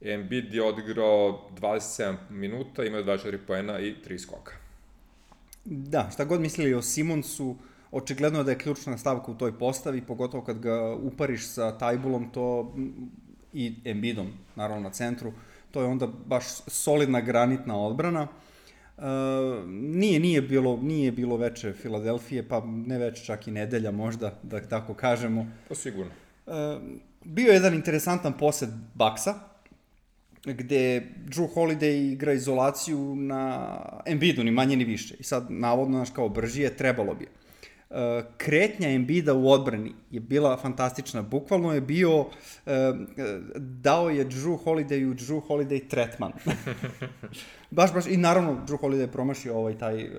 [0.00, 4.52] Embiid je odigrao 27 minuta, imao je 24 poena i 3 skoka.
[5.64, 7.56] Da, šta god mislili o Simonsu,
[7.90, 12.30] očigledno je da je ključna stavka u toj postavi, pogotovo kad ga upariš sa Tajbulom
[12.32, 13.10] to, m,
[13.52, 15.32] i Embidom, naravno na centru,
[15.70, 18.28] to je onda baš solidna granitna odbrana.
[18.98, 19.02] E,
[19.68, 24.60] nije, nije, bilo, nije bilo veče Filadelfije, pa ne veče čak i nedelja možda, da
[24.60, 25.46] tako kažemo.
[25.68, 26.12] To sigurno.
[26.46, 26.50] E,
[27.24, 29.34] bio je jedan interesantan posed Baksa,
[30.44, 33.68] gde Drew Holiday igra izolaciju na
[34.06, 35.14] Embiidu, ni manje ni više.
[35.18, 37.24] I sad, navodno, znaš, kao brži je, trebalo bi.
[37.24, 37.45] E,
[38.36, 41.22] kretnja Embida u odbrani je bila fantastična.
[41.22, 42.26] Bukvalno je bio,
[43.56, 46.32] dao je Drew Holidayu Drew Holiday tretman.
[47.70, 50.10] baš, baš, i naravno, Drew Holiday je promašio ovaj taj,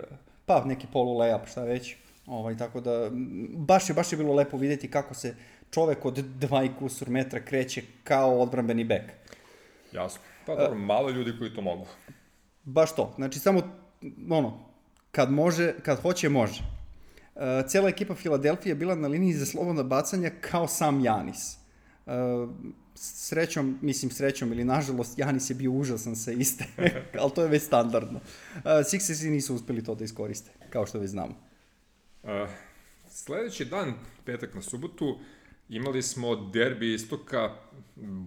[0.45, 1.95] pa neki polu layup, šta već.
[2.25, 3.09] Ovaj, tako da,
[3.53, 5.35] baš je, baš je bilo lepo videti kako se
[5.71, 9.11] čovek od dva i kusur metra kreće kao odbranbeni bek.
[9.91, 10.21] Jasno.
[10.45, 11.85] Pa dobro, malo ljudi koji to mogu.
[12.63, 13.13] Baš to.
[13.15, 13.61] Znači, samo,
[14.29, 14.59] ono,
[15.11, 16.76] kad može, kad hoće, može.
[17.37, 21.57] Uh, cela ekipa Filadelfije je bila na liniji za slobodna bacanja kao sam Janis.
[22.05, 22.13] Uh,
[22.95, 26.65] srećom, mislim srećom ili nažalost, Janis je bio užasan sa iste,
[27.21, 28.19] ali to je već standardno.
[28.55, 31.35] Uh, Sixersi nisu uspeli to da iskoriste, kao što već znamo.
[32.23, 32.29] Uh,
[33.09, 33.93] sledeći dan,
[34.25, 35.17] petak na subotu,
[35.69, 37.55] imali smo derbi istoka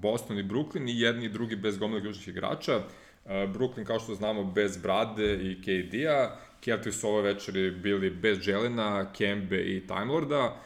[0.02, 2.76] Boston i Brooklyn i jedni i drugi bez gomila ključnih igrača.
[2.76, 2.84] Uh,
[3.30, 6.36] Brooklyn, kao što znamo, bez Brade i KD-a.
[6.64, 10.56] Celtics su ove večeri bili bez Jelena, Kembe i Time Lorda.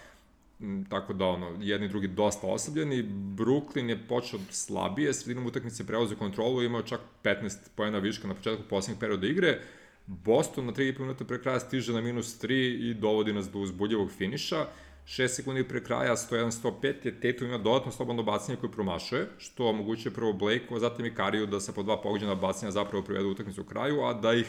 [0.89, 3.03] Tako da ono, jedni i drugi dosta oslabljeni.
[3.37, 8.63] Brooklyn je počeo slabije, sredinom utakmice preuzeo kontrolu, imao čak 15 pojena viška na početku
[8.71, 9.61] poslednjeg perioda igre.
[10.07, 14.13] Boston na 3,5 minuta pre kraja stiže na minus 3 i dovodi nas do uzbudljivog
[14.13, 14.67] finiša.
[15.07, 20.13] 6 sekundi pre kraja, 101-105 je Tatum ima dodatno slobodno bacanje koje promašuje, što omogućuje
[20.15, 23.61] prvo Blakeu, a zatim i Kariju da sa po dva pogođena bacanja zapravo privedu utakmicu
[23.61, 24.47] u kraju, a da ih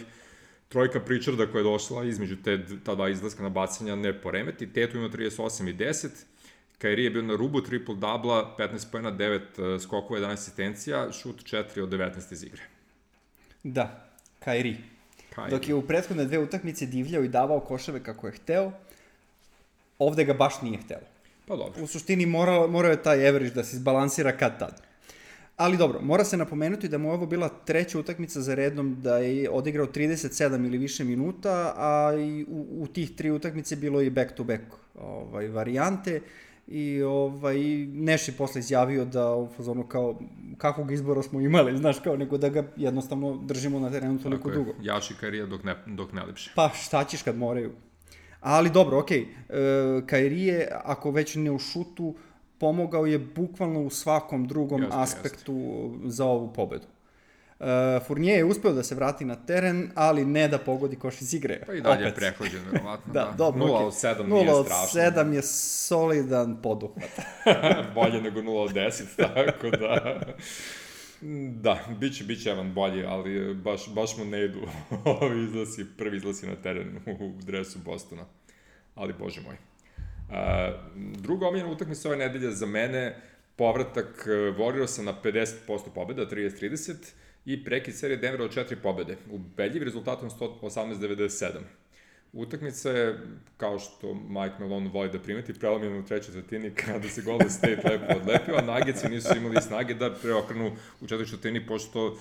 [0.69, 4.73] trojka Pritcharda koja je došla između te, ta dva izlaska na bacanja ne poremeti.
[4.73, 6.07] Tatum ima 38 i 10,
[6.77, 11.89] Kairi je bio na rubu triple-dubla, 15 pojena, 9 skokova, 11 asistencija, šut 4 od
[11.89, 12.61] 19 iz igre.
[13.63, 14.77] Da, Kairi.
[15.35, 15.51] Kairi.
[15.51, 18.71] Dok je u prethodne dve utakmice divljao i davao koševe kako je hteo,
[19.99, 20.99] ovde ga baš nije hteo.
[21.47, 21.83] Pa dobro.
[21.83, 24.81] U suštini morao, morao je taj average da se izbalansira kad tad.
[25.57, 29.17] Ali dobro, mora se napomenuti da mu je ovo bila treća utakmica za redom da
[29.17, 34.11] je odigrao 37 ili više minuta, a i u, u tih tri utakmice bilo je
[34.11, 34.61] back-to-back
[34.95, 36.21] ovaj, varijante
[36.67, 40.19] i ovaj, Neš je posle izjavio da u fazonu kao
[40.57, 44.49] kakvog izbora smo imali, znaš kao, nego da ga jednostavno držimo na terenu toliko Tako
[44.49, 44.73] je, dugo.
[44.81, 46.51] Jaši Kairija dok ne, dok ne lepše.
[46.55, 47.71] Pa šta ćeš kad moraju?
[48.41, 50.03] Ali dobro, okej, okay.
[50.03, 52.15] e, Kairi je, ako već ne u šutu,
[52.59, 56.85] pomogao je bukvalno u svakom drugom Jeste, aspektu za ovu pobedu.
[57.59, 57.67] Uh,
[58.07, 61.61] Fournier je uspeo da se vrati na teren, ali ne da pogodi koš iz igre.
[61.65, 62.15] Pa i dalje je Opet.
[62.15, 63.13] prehlađen, verovatno.
[63.13, 63.33] Da, da.
[63.37, 63.65] dobro.
[63.65, 63.85] 0 okej.
[63.85, 65.01] od 7 0 nije od strašno.
[65.01, 67.09] 7 je solidan poduhvat.
[67.95, 69.03] bolje nego 0 od 10,
[69.35, 70.21] tako da...
[71.61, 74.59] Da, bit će, bit će Evan bolji, ali baš, baš mu ne idu
[75.21, 78.25] ovi izlasi, prvi izlasi na teren u dresu Bostona.
[78.95, 79.55] Ali, bože moj.
[80.31, 80.71] A,
[81.17, 83.15] druga omiljena utakmica ove nedelje za mene,
[83.55, 85.55] povratak Warriorsa na 50%
[85.95, 86.93] pobjeda, 30-30,
[87.45, 91.59] i prekid serije Denvera od 4 pobjede, ubedljiv rezultatom 118-97.
[92.33, 93.19] Utakmica je,
[93.57, 97.89] kao što Mike Malone voli da primeti, prelomljena u trećoj četvrtini kada se Golden State
[97.89, 102.17] lepo odlepio, a Nuggetsi nisu imali snage da preokrenu u četvrtoj četvrtini, pošto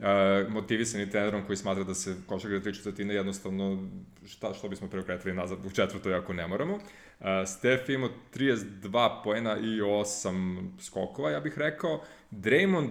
[0.00, 3.88] uh, motivisani trenerom koji smatra da se košarka tri četvrtine jednostavno
[4.26, 6.74] šta, što bismo preokretili nazad u četvrtoj ako ne moramo.
[6.74, 12.02] Uh, Steph imao 32 poena i 8 skokova, ja bih rekao.
[12.30, 12.90] Draymond,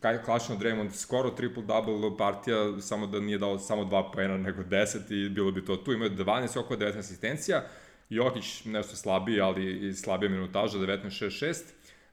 [0.00, 5.26] kaj klašno Draymond, skoro triple-double partija, samo da nije dao samo 2 poena nego 10
[5.26, 5.92] i bilo bi to tu.
[5.92, 7.64] Imao je 12 skokova, 19 asistencija.
[8.08, 11.62] Jokić nešto slabiji, ali i slabija minutaža, 19-6-6.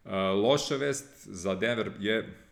[0.05, 0.11] Uh,
[0.43, 2.42] loša vest za Denver je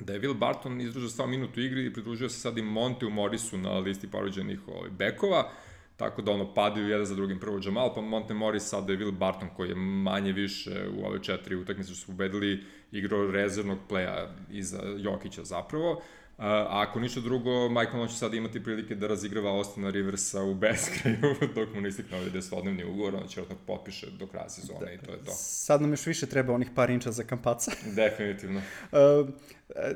[0.00, 3.10] da je Will Barton izdržao samo minutu igri i pridružio se sad i Monte u
[3.10, 5.50] Morrisu na listi poruđenih ovaj, bekova,
[5.96, 9.18] tako da ono padaju jedan za drugim prvo Jamal, pa Monte Morris, sad je Will
[9.18, 14.82] Barton koji je manje više u ove četiri utakmice su pobedili igrao rezervnog pleja iza
[14.98, 16.02] Jokića zapravo.
[16.38, 21.34] A ako ništa drugo, Michael će sad imati prilike da razigrava Austina Riversa u beskraju
[21.54, 24.92] dok mu ne istikne ovaj desetodnevni ugovor, on će odmah potpiše do kraja sezone da,
[24.92, 25.32] i to je to.
[25.34, 27.70] Sad nam još više treba onih par inča za kampaca.
[27.96, 28.62] Definitivno.
[28.92, 29.28] uh,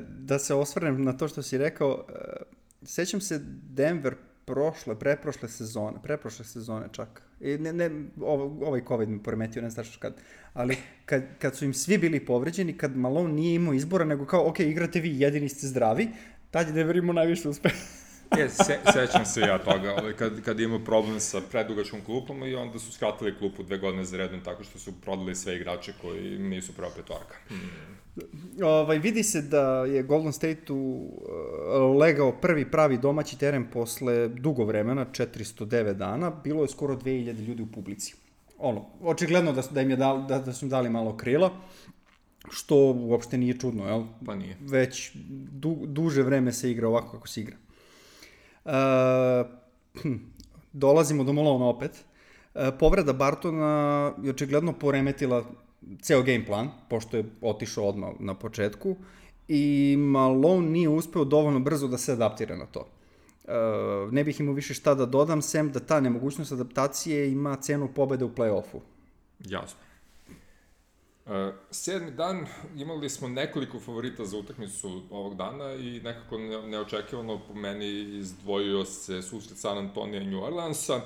[0.07, 2.15] da se osvrnem na to što si rekao, uh,
[2.83, 7.28] sećam se Denver prošle, preprošle sezone, preprošle sezone čak.
[7.41, 7.89] I ne, ne,
[8.21, 10.13] ovaj COVID mi poremetio, ne znaš kad.
[10.53, 14.47] Ali kad, kad su im svi bili povređeni, kad Malone nije imao izbora, nego kao,
[14.49, 16.07] ok, igrate vi, jedini ste zdravi,
[16.51, 17.75] tad je Denver imao najviše uspeha.
[18.37, 22.55] Je, se, sećam se ja toga, ovaj, kad, kad imao problem sa predugačkom klupom i
[22.55, 26.39] onda su skratili klupu dve godine za redom tako što su prodali sve igrače koji
[26.39, 27.35] nisu prava petorka.
[27.47, 27.69] Hmm.
[28.63, 34.65] Ovaj, vidi se da je Golden State-u uh, legao prvi pravi domaći teren posle dugo
[34.65, 38.15] vremena, 409 dana, bilo je skoro 2000 ljudi u publici.
[38.57, 41.51] Ono, očigledno da, da, im je dal, da, da su im dali malo krila,
[42.49, 44.03] što uopšte nije čudno, jel?
[44.25, 44.57] Pa nije.
[44.61, 45.11] Već
[45.51, 47.55] du, duže vreme se igra ovako kako se igra.
[48.69, 49.47] Uh,
[50.73, 51.91] dolazimo do Malona opet.
[52.53, 55.43] Uh, povreda Bartona je očigledno poremetila
[56.01, 58.95] ceo game plan, pošto je otišao odmah na početku,
[59.47, 62.79] i Malone nije uspeo dovoljno brzo da se adaptira na to.
[62.79, 67.89] Uh, ne bih imao više šta da dodam, sem da ta nemogućnost adaptacije ima cenu
[67.95, 68.79] pobede u play-offu.
[69.39, 69.79] Jasno.
[71.29, 72.45] Uh, sedmi dan
[72.77, 78.85] imali smo nekoliko favorita za utakmicu ovog dana i nekako ne, neočekivano po meni izdvojio
[78.85, 81.01] se susret San Antonija i New Orleansa.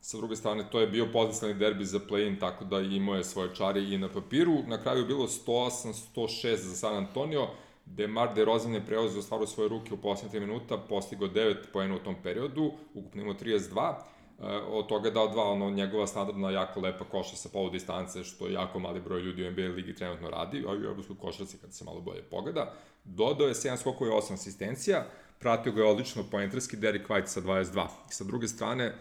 [0.00, 3.54] Sa druge strane, to je bio potencijalni derbi za play-in, tako da imao je svoje
[3.54, 4.62] čari i na papiru.
[4.66, 7.48] Na kraju je bilo 108-106 za San Antonio.
[7.86, 11.98] Demar DeRozan je preozio stvaru svoje ruke u posljednje 3 minuta, postigao 9 poena u
[11.98, 13.94] tom periodu, ukupno imao 32.
[14.38, 18.24] Uh, od toga je dao dva, ono, njegova standardna, jako lepa koša sa polu distance,
[18.24, 21.58] što jako mali broj ljudi u NBA ligi trenutno radi, a i u evropskoj košarci
[21.58, 22.72] kad se malo bolje pogleda.
[23.04, 25.06] Dodao je 7 skokova i 8 asistencija,
[25.38, 27.86] pratio ga je odlično poentarski Derek White sa 22.
[28.10, 28.94] I sa druge strane, uh,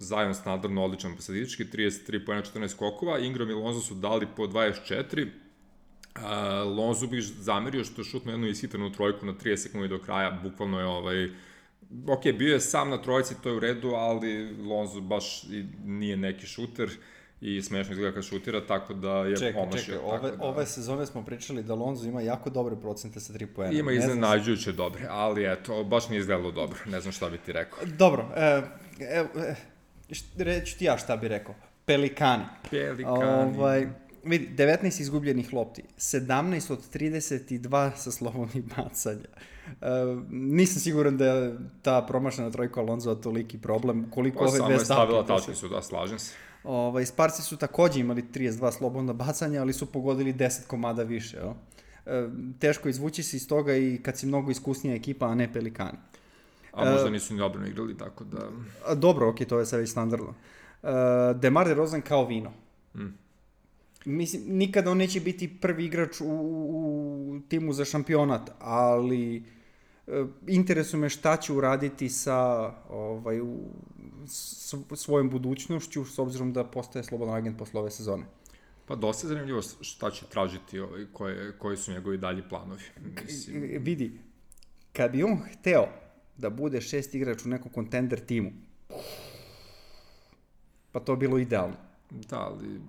[0.00, 5.28] Zion standardno odličan statistički, 33 pojena 14 skokova, Ingram i Lonzo su dali po 24,
[6.16, 6.22] Uh,
[6.76, 10.78] Lonzo bih zamerio što je šutno jednu ishitranu trojku na 30 sekundi do kraja, bukvalno
[10.78, 11.30] je ovaj,
[12.08, 16.16] ok, bio je sam na trojici, to je u redu, ali Lonzo baš i nije
[16.16, 16.90] neki šuter
[17.40, 19.94] i smešno izgleda kad šutira, tako da je čekaj, omašio.
[19.94, 20.44] Čekaj, ove, da...
[20.44, 23.78] ove sezone smo pričali da Lonzo ima jako dobre procente sa 3 poena.
[23.78, 27.78] Ima iznenađujuće dobre, ali eto, baš nije izgledalo dobro, ne znam šta bi ti rekao.
[27.98, 28.62] Dobro, e,
[29.00, 29.54] e, e
[30.38, 31.54] reći ti ja šta bi rekao.
[31.84, 32.44] Pelikani.
[32.70, 33.58] Pelikani.
[33.58, 33.86] Ovaj,
[34.24, 39.28] vidi, 19 izgubljenih lopti, 17 od 32 sa slobodnih bacanja.
[39.66, 39.76] Uh,
[40.30, 44.68] nisam siguran da je ta promašena trojka Alonso toliki problem, koliko pa, ove dve stavke...
[44.68, 46.34] Samo je stavila tačke su, da, slažem se.
[46.64, 51.36] Ovaj, Sparci su takođe imali 32 slobodna bacanja, ali su pogodili 10 komada više.
[51.36, 51.48] Jo?
[51.50, 52.12] Uh,
[52.58, 55.98] teško izvući se iz toga i kad si mnogo iskusnija ekipa, a ne Pelikani.
[56.72, 58.38] A možda nisu ni dobro igrali, tako da...
[58.86, 60.34] A, dobro, okej, okay, to je sve već standardno.
[60.82, 60.90] Uh,
[61.40, 62.52] Demar DeRozan kao vino.
[62.94, 63.06] Mm.
[64.04, 69.42] Mislim, nikada on neće biti prvi igrač u, u timu za šampionat, ali
[70.06, 73.58] uh, interesuje me šta će uraditi sa ovaj, u,
[74.26, 78.24] s, svojom budućnošću, s obzirom da postaje slobodan agent posle ove sezone.
[78.86, 82.82] Pa dosta je zanimljivo šta će tražiti, ovaj, koje, koji su njegovi dalji planovi.
[83.24, 83.62] Mislim...
[83.78, 84.12] Vidi,
[84.92, 85.86] kad bi on hteo
[86.38, 88.50] da bude šest igrač u nekom kontender timu.
[90.92, 91.89] Pa to bilo idealno.
[92.10, 92.80] Da, ali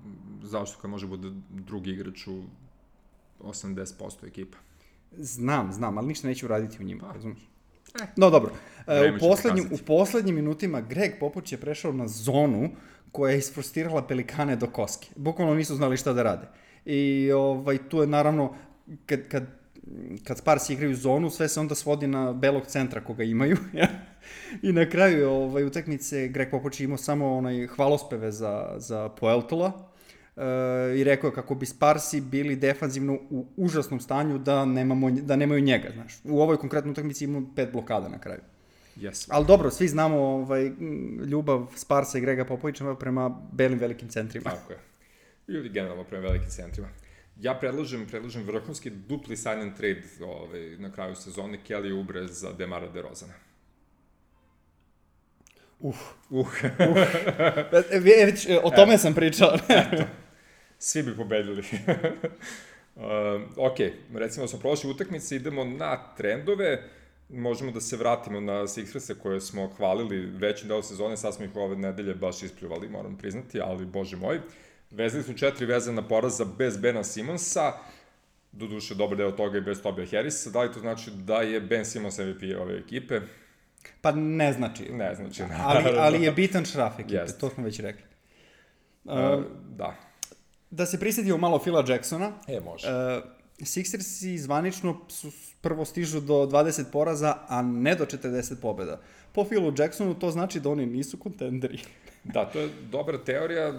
[0.44, 2.44] zašto kad može bude drugi igrač u
[3.40, 4.58] 80% ekipa?
[5.12, 7.14] Znam, znam, ali ništa neće uraditi u njima, pa.
[7.14, 7.42] razumiješ?
[8.02, 8.06] Eh.
[8.16, 8.52] No dobro,
[8.88, 12.70] e, u poslednjim, u poslednjim minutima Greg Popović je prešao na zonu
[13.12, 15.08] koja je isfrustirala pelikane do koske.
[15.16, 16.48] Bukvalno nisu znali šta da rade.
[16.86, 18.56] I ovaj, tu je naravno,
[19.06, 19.61] kad, kad
[20.24, 23.58] kad Sparsi igraju zonu, sve se onda svodi na belog centra koga imaju.
[24.62, 29.91] I na kraju ovaj, utakmice Greg Popović imao samo onaj hvalospeve za, za Poeltola.
[30.98, 35.62] i rekao je kako bi Sparsi bili defanzivno u užasnom stanju da, nemamo, da nemaju
[35.62, 36.20] njega, znaš.
[36.24, 38.41] U ovoj konkretnoj utakmici imamo pet blokada na kraju.
[38.98, 39.28] Yes.
[39.30, 40.72] Ali dobro, svi znamo ovaj,
[41.26, 44.50] ljubav Sparsa i Grega Popovića prema belim velikim centrima.
[44.50, 44.80] Tako je.
[45.48, 46.88] Ili generalno prema velikim centrima.
[47.42, 52.52] Ja predlažem, predlažem vrhunski dupli sign and trade ovaj, na kraju sezone Kelly Ubre za
[52.54, 53.34] Demara DeRozana.
[55.80, 55.96] Uh.
[56.30, 56.40] Uh.
[56.40, 56.98] uh.
[57.94, 58.98] E, e, o tome e.
[58.98, 59.58] sam pričao.
[60.80, 61.64] Svi bi pobedili.
[62.96, 63.04] uh,
[63.72, 63.78] ok,
[64.14, 66.84] recimo da smo prošli utakmice, idemo na trendove.
[67.30, 71.56] Možemo da se vratimo na Sixerse koje smo hvalili veći deo sezone, sad smo ih
[71.56, 74.40] ove nedelje baš ispljuvali, moram priznati, ali bože moj.
[74.92, 77.74] Vezali su četiri vezana poraza bez Bena Simonsa,
[78.52, 80.50] doduše dobar deo toga i bez Tobija Harrisa.
[80.50, 83.20] Da li to znači da je Ben Simons MVP ove ekipe?
[84.02, 84.84] Pa ne znači.
[84.92, 87.40] Ne znači, ali, ali je bitan šraf ekipe, yes.
[87.40, 88.04] to smo već rekli.
[89.04, 89.44] Uh, uh,
[89.78, 89.96] da.
[90.72, 92.32] Da se prisjetimo malo Phila Jacksona.
[92.48, 92.88] E, može.
[92.88, 93.24] Uh,
[93.60, 99.02] Sixersi zvanično su prvo stižu do 20 poraza, a ne do 40 pobjeda.
[99.32, 101.80] Po Philu Jacksonu to znači da oni nisu kontenderi.
[102.24, 103.74] Da, to je dobra teorija,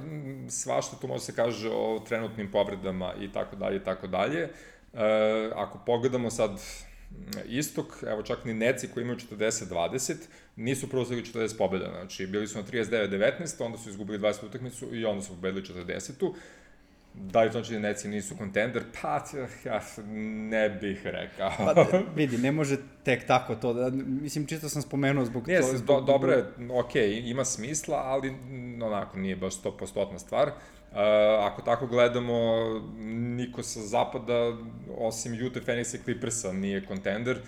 [0.49, 4.43] svašta tu može se kaže o trenutnim povredama i tako dalje i tako dalje.
[4.43, 4.51] E,
[5.55, 6.51] ako pogledamo sad
[7.49, 10.15] istok, evo čak ni Neci koji imaju 40-20,
[10.57, 14.95] nisu prvo stigli 40 pobjeda, znači bili su na 39-19, onda su izgubili 20 utakmicu
[14.95, 16.33] i onda su pobedili 40
[17.15, 18.83] Da li znači da Neci nisu kontender?
[19.03, 19.25] Pa,
[19.65, 19.81] ja
[20.51, 21.51] ne bih rekao.
[21.75, 23.73] pa, vidi, ne može tek tako to.
[23.73, 25.67] Da, mislim, čisto sam spomenuo zbog ne, to.
[25.77, 26.01] Zbog...
[26.01, 26.95] Do, dobro je, ok,
[27.25, 28.35] ima smisla, ali
[28.83, 30.49] onako nije baš 100% stvar.
[30.49, 30.99] Uh,
[31.41, 32.65] ako tako gledamo,
[33.37, 34.57] niko sa zapada,
[34.99, 37.39] osim Utah Phoenix i Clippersa, nije kontender.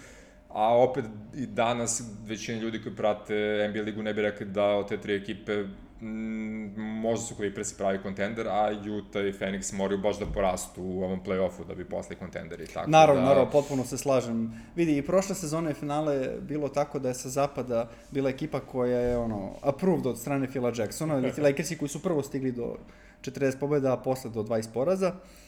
[0.48, 1.04] A opet
[1.36, 5.14] i danas većina ljudi koji prate NBA ligu ne bi rekli da od te tri
[5.14, 5.64] ekipe
[6.76, 11.20] možda su Clippers pravi kontender, a Utah i Phoenix moraju baš da porastu u ovom
[11.24, 12.66] play-offu da bi postali kontenderi.
[12.66, 13.28] Tako naravno, da...
[13.28, 14.62] naravno, potpuno se slažem.
[14.76, 19.16] Vidi, i prošle sezone finale bilo tako da je sa zapada bila ekipa koja je
[19.16, 22.76] ono, approved od strane Phila Jacksona, ili Lakersi koji su prvo stigli do
[23.20, 25.08] 40 pobjeda, a posle do 20 poraza.
[25.08, 25.43] Uh,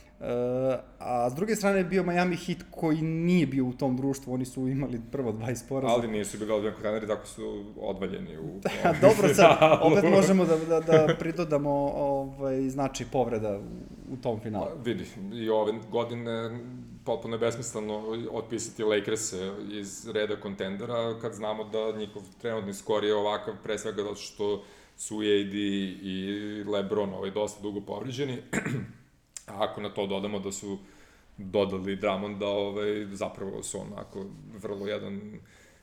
[0.98, 4.44] a s druge strane je bio Miami Heat koji nije bio u tom društvu, oni
[4.44, 5.94] su imali prvo 20 poraza.
[5.94, 8.60] Ali nisu bili odbijan kontenderi, tako su odvaljeni u...
[8.82, 13.60] Da, dobro, sad, opet možemo da, da, da pridodamo ovaj, znači povreda
[14.12, 14.66] u tom finalu.
[14.66, 16.58] Pa, vidi, i ove godine
[17.04, 19.32] potpuno je besmisleno otpisati Lakers
[19.70, 24.64] iz reda kontendera kad znamo da njihov trenutni skor je ovakav pre svega zato što
[24.96, 28.38] su AD i LeBron ovaj, dosta dugo povriđeni.
[29.46, 30.78] A ako na to dodamo da su
[31.36, 34.26] dodali Drammonda, ovaj, zapravo su onako
[34.62, 35.40] vrlo jedan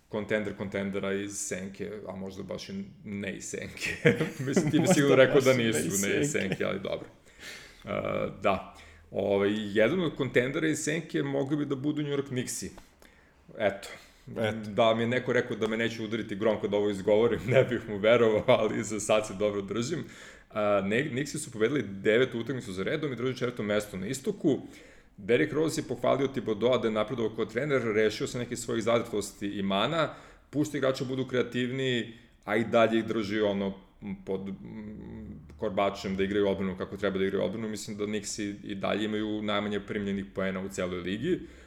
[0.10, 4.16] kontender kontendera iz Senke, a možda baš i ne iz Senke.
[4.48, 7.08] Mislim, ti bi sigurno rekao da nisu ne iz Senke, ali dobro.
[7.84, 7.90] Uh,
[8.42, 8.76] da.
[9.12, 12.72] Ovaj, jedan od kontendera iz Senke mogli bi da budu New York Knicksi.
[13.58, 13.88] Eto,
[14.38, 14.70] Eto.
[14.70, 17.90] Da mi je neko rekao da me neće udariti grom kad ovo izgovorim, ne bih
[17.90, 20.00] mu verovao, ali za sad se dobro držim.
[20.00, 20.33] Uh,
[20.84, 24.60] Nixi su povedali devet utakmicu za redom i drži četvrto mesto na istoku.
[25.18, 29.48] Derrick Rose je pohvalio Thibodeau da je napredovao kao trener, rešio se nekih svojih zadrtosti
[29.48, 30.14] i mana,
[30.50, 32.14] pušta igrača budu kreativniji,
[32.46, 33.74] a i dalje ih drži ono
[34.26, 34.42] pod
[35.60, 37.70] korbačem da igraju odbranu kako treba da igraju odbranu.
[37.70, 41.34] Mislim da Nixi i dalje imaju najmanje primljenih poena u celoj ligi.
[41.34, 41.63] Uh,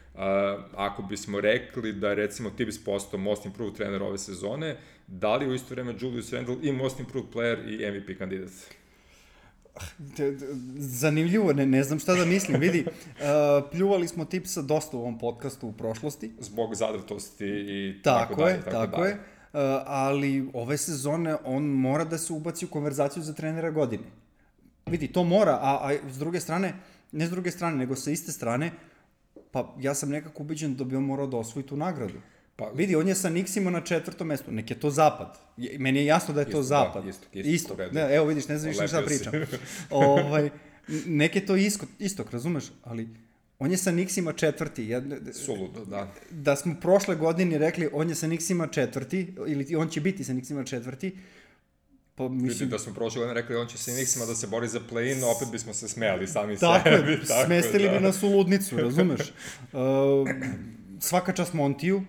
[0.77, 4.77] ako bismo rekli da recimo Tibbs postao most improved trener ove sezone,
[5.07, 8.51] da li u isto vreme Julius Randle i most improved player i MVP kandidat?
[10.79, 12.61] Zanimljivo, ne, ne znam šta da mislim.
[12.61, 16.33] Vidi, uh, pljuvali smo tipsa dosta u ovom podcastu u prošlosti.
[16.39, 19.09] Zbog zadrtosti i tako, tako je, Tako, tako dalje.
[19.09, 24.05] je, uh, ali ove sezone on mora da se ubaci u konverzaciju za trenera godine.
[24.87, 26.75] Vidi, to mora, a, a s druge strane,
[27.13, 28.71] ne s druge strane, nego sa iste strane,
[29.57, 32.21] pa ja sam nekako ubiđen da bi on morao da osvoji tu nagradu.
[32.57, 35.39] Pa, vidi, on je sa Nixima na četvrtom mestu, nek je to zapad.
[35.79, 37.05] Meni je jasno da je to isto, da, zapad.
[37.05, 37.51] Da, isto, isto.
[37.51, 37.77] isto.
[37.93, 39.33] Ne, evo vidiš, ne znam više šta pričam.
[39.91, 40.51] ovaj,
[41.07, 42.65] nek je to istok, istok, razumeš?
[42.85, 43.09] Ali
[43.59, 44.89] on je sa Nixima četvrti.
[44.89, 46.13] Ja, Suludo, da.
[46.31, 50.33] Da smo prošle godine rekli on je sa Nixima četvrti, ili on će biti sa
[50.33, 51.17] Nixima četvrti,
[52.17, 52.69] Pa, mislim...
[52.69, 55.49] da smo prošle godine rekli on će sa Nixima da se bori za play-in, opet
[55.53, 57.19] bismo se smejali sami tako, sebi.
[57.29, 57.91] Tako, smestili da.
[57.91, 59.21] bi nas u ludnicu, razumeš?
[59.21, 59.79] Uh,
[61.09, 62.03] svaka čast Montiju,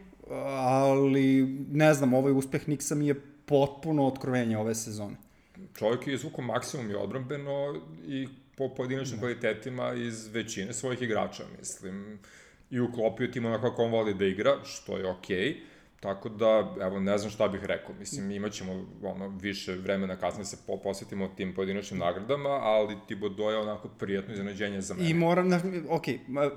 [0.56, 5.16] ali ne znam, ovaj uspeh Nixa mi je potpuno otkrovenje ove sezone.
[5.78, 8.28] Čovjek je izvukao maksimum i odbrambeno i
[8.58, 9.22] po pojedinačnim da.
[9.22, 12.20] kvalitetima iz većine svojih igrača, mislim.
[12.70, 15.38] I uklopio tim onako kako on voli da igra, što je okej.
[15.38, 17.96] Okay Tako da, evo, ne znam šta bih rekao.
[18.00, 23.50] Mislim, imat ćemo ono, više vremena kasnije se po, posvetimo tim pojedinačnim nagradama, ali Thibodeau
[23.50, 25.10] je onako prijatno iznenađenje za mene.
[25.10, 26.04] I moram, na, ok,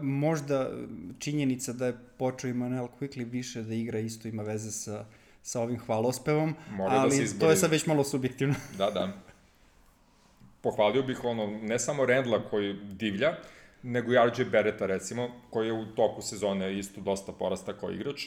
[0.01, 0.71] možda
[1.19, 5.05] činjenica da je počeo Immanuel Quickly više da igra isto ima veze sa,
[5.43, 8.55] sa ovim hvalospevom, Mora da ali da to je sad već malo subjektivno.
[8.79, 9.13] Da, da.
[10.61, 13.37] Pohvalio bih ono, ne samo Rendla koji divlja,
[13.83, 18.27] nego i RJ Beretta recimo, koji je u toku sezone isto dosta porasta kao igrač.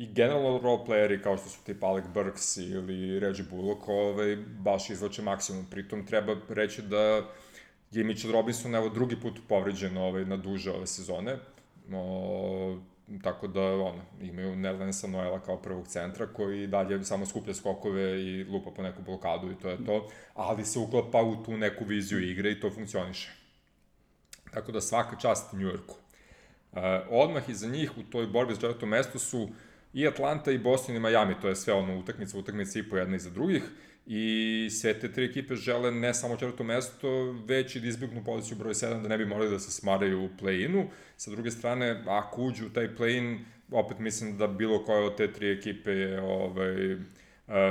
[0.00, 4.90] Uh, i generalno roleplayeri kao što su tipa Alec Burks ili Reggie Bullock ovaj, baš
[4.90, 5.66] izlače maksimum.
[5.70, 7.22] Pritom treba reći da
[7.90, 11.36] je Mitchell Robinson evo drugi put povređen ovaj, na duže ove sezone.
[11.92, 12.78] O,
[13.22, 18.44] tako da ono, imaju Nerlensa Noela kao prvog centra koji dalje samo skuplja skokove i
[18.44, 22.30] lupa po neku blokadu i to je to, ali se uklapa u tu neku viziju
[22.30, 23.32] igre i to funkcioniše.
[24.50, 25.96] Tako da svaka čast New Yorku.
[26.72, 26.80] E,
[27.10, 29.48] odmah iza njih u toj borbi za četvrto mesto su
[29.92, 33.16] i Atlanta i Boston i Miami, to je sve ono utakmica, utakmica i po jedna
[33.16, 33.62] iza drugih
[34.06, 38.58] i sve te tri ekipe žele ne samo četvrto mesto, već i da izbjegnu poziciju
[38.58, 40.86] broj 7 da ne bi morali da se smaraju u play-inu.
[41.16, 43.38] Sa druge strane, ako uđu u taj play-in,
[43.70, 46.96] opet mislim da bilo koja od te tri ekipe je ovaj,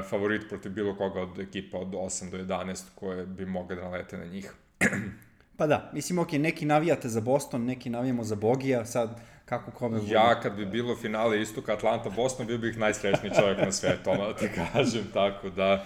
[0.10, 4.18] favorit protiv bilo koga od ekipa od 8 do 11 koje bi mogle da nalete
[4.18, 4.54] na njih.
[5.60, 9.98] pa da, mislim, ok, neki navijate za Boston, neki navijamo za Bogija, sad kako kome
[9.98, 10.12] vodi.
[10.12, 14.34] Ja kad bi bilo finale istoka Atlanta Boston bio bih najsrećniji čovjek na svetu, ono
[14.34, 15.86] ti kažem, tako da,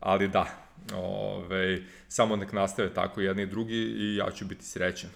[0.00, 0.46] ali da,
[0.94, 5.10] ove, samo nek nastave tako jedni i drugi i ja ću biti srećen.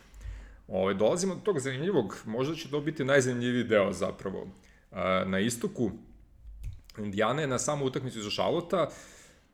[0.68, 4.46] Ove, dolazimo do tog zanimljivog, možda će to biti najzanimljiviji deo zapravo.
[4.92, 5.90] E, na istoku,
[6.98, 8.90] Indijana je na samu utakmicu za Šalota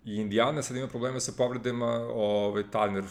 [0.08, 3.04] i Indijana sad ima probleme sa povredama, ovaj, Tanner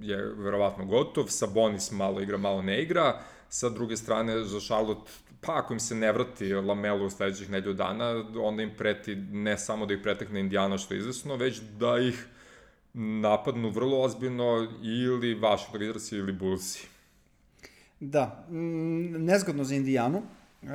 [0.00, 5.58] je verovatno gotov, Sabonis malo igra, malo ne igra, Sa druge strane, za Charlotte, pa
[5.58, 9.86] ako im se ne vrati Lamelo u sledećih nedelju dana, onda im preti ne samo
[9.86, 12.26] da ih pretekne Indiana, što je izvesno, već da ih
[12.94, 16.86] napadnu vrlo ozbiljno ili Washington Wizards ili Bullsi.
[18.00, 20.68] Da, mm, nezgodno za Indijanu, uh,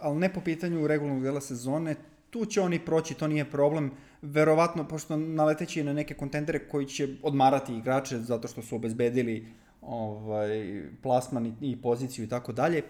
[0.00, 1.96] ali ne po pitanju regularnog dela sezone,
[2.30, 3.90] tu će oni proći, to nije problem,
[4.22, 9.46] verovatno, pošto naleteći na neke kontendere koji će odmarati igrače zato što su obezbedili
[9.82, 12.82] ovaj, plasman i, i poziciju i tako dalje.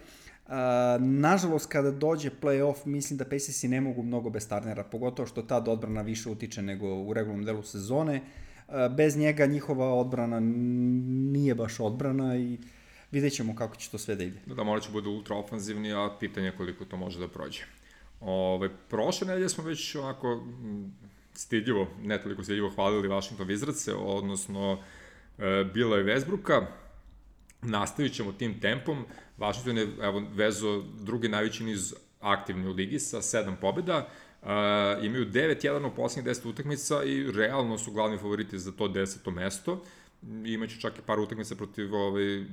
[0.47, 0.55] Uh,
[1.01, 5.68] nažalost, kada dođe playoff, mislim da Pacers ne mogu mnogo bez Tarnera, pogotovo što tad
[5.68, 8.20] odbrana više utiče nego u regularnom delu sezone.
[8.68, 12.59] Uh, bez njega njihova odbrana nije baš odbrana i
[13.11, 14.39] vidjet ćemo kako će to sve da ide.
[14.47, 17.62] Da, da morat će bude ultra ofanzivni, a pitanje koliko to može da prođe.
[18.20, 20.45] Ove, prošle nedelje smo već onako
[21.35, 24.78] stidljivo, ne toliko stidljivo hvalili Washington Wizards, odnosno
[25.39, 26.66] e, bilo je Westbrooka,
[27.62, 29.05] nastavit ćemo tim tempom.
[29.39, 34.09] Washington je evo, vezo drugi najveći niz aktivni u ligi sa sedam pobjeda.
[34.43, 34.49] Uh,
[35.05, 39.31] imaju 9-1 u poslednjih 10 utakmica i realno su glavni favoriti za to 10.
[39.31, 39.85] mesto.
[40.45, 42.45] Imaće čak i par utakmica protiv ovaj,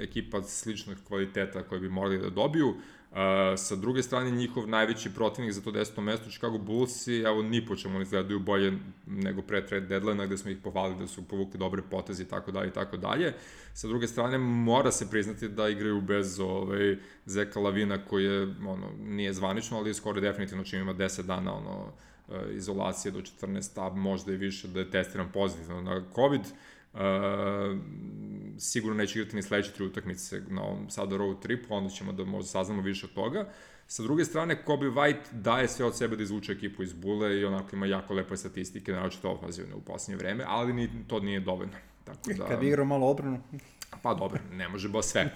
[0.00, 2.74] ekipa sličnog kvaliteta koje bi morali da dobiju.
[3.10, 3.18] Uh,
[3.56, 7.66] sa druge strane, njihov najveći protivnik za to deseto mesto, Chicago Bulls, i evo ni
[7.66, 8.72] po čemu izgledaju bolje
[9.06, 12.52] nego pre trade deadline gde smo ih pohvalili da su povukli dobre poteze i tako
[12.52, 13.34] dalje i tako dalje.
[13.74, 16.96] Sa druge strane, mora se priznati da igraju bez ovaj,
[17.26, 21.92] Zeka Lavina koji je, ono, nije zvanično, ali skoro definitivno čim ima 10 dana ono,
[22.28, 26.42] uh, izolacije do 14, a možda i više da je testiran pozitivno na COVID.
[26.96, 27.78] Uh,
[28.58, 32.24] sigurno neće igrati ni sledeće tri utakmice na ovom sada road tripu, onda ćemo da
[32.24, 33.48] možda saznamo više od toga.
[33.86, 37.44] Sa druge strane, Kobe White daje sve od sebe da izvuče ekipu iz bule i
[37.44, 41.74] onako ima jako lepe statistike, naročito ofazivne u posljednje vreme, ali ni, to nije dovoljno.
[42.04, 43.42] Tako da, Kad igra malo obranu.
[44.02, 45.34] Pa dobro, ne može baš sve.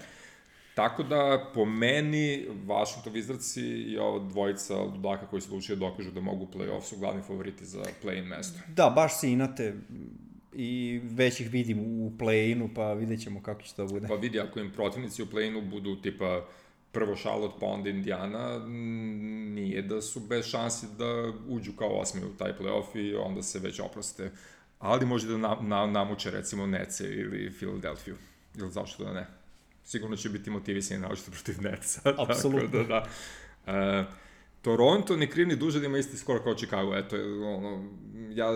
[0.75, 6.11] Tako da, po meni, Washington Wizardsi i ova dvojica ludaka koji su odlučili da dokažu
[6.11, 8.59] da mogu play-off su glavni favoriti za play-in mesto.
[8.67, 9.75] Da, baš se inate
[10.53, 14.07] i već ih vidim u play-inu, pa vidjet ćemo kako će to bude.
[14.07, 16.45] Pa vidi, ako im protivnici u play-inu budu tipa
[16.91, 18.59] prvo Charlotte, pa onda Indiana,
[19.55, 23.59] nije da su bez šansi da uđu kao osmi u taj play-off i onda se
[23.59, 24.31] već oproste.
[24.79, 28.13] Ali može da na, na, namuče recimo Nece ili Philadelphia.
[28.57, 29.27] Ili zašto da ne?
[29.83, 32.01] Sigurno će biti motivisani naočito protiv Netsa.
[32.27, 32.83] Apsolutno.
[32.83, 33.07] da, da.
[33.99, 34.13] Uh,
[34.61, 36.95] Toronto ni kriv ni duže da ima isti skor kao Chicago.
[36.95, 37.15] Eto,
[37.57, 37.89] ono,
[38.35, 38.49] ja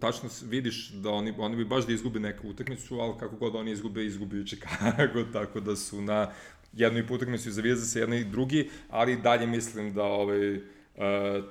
[0.00, 3.70] tačno vidiš da oni, oni bi baš da izgube neku utakmicu, ali kako god oni
[3.70, 6.30] izgube, izgubiju Chicago, tako da su na
[6.72, 10.60] jednoj utakmicu za za se jedni i drugi, ali dalje mislim da ovaj,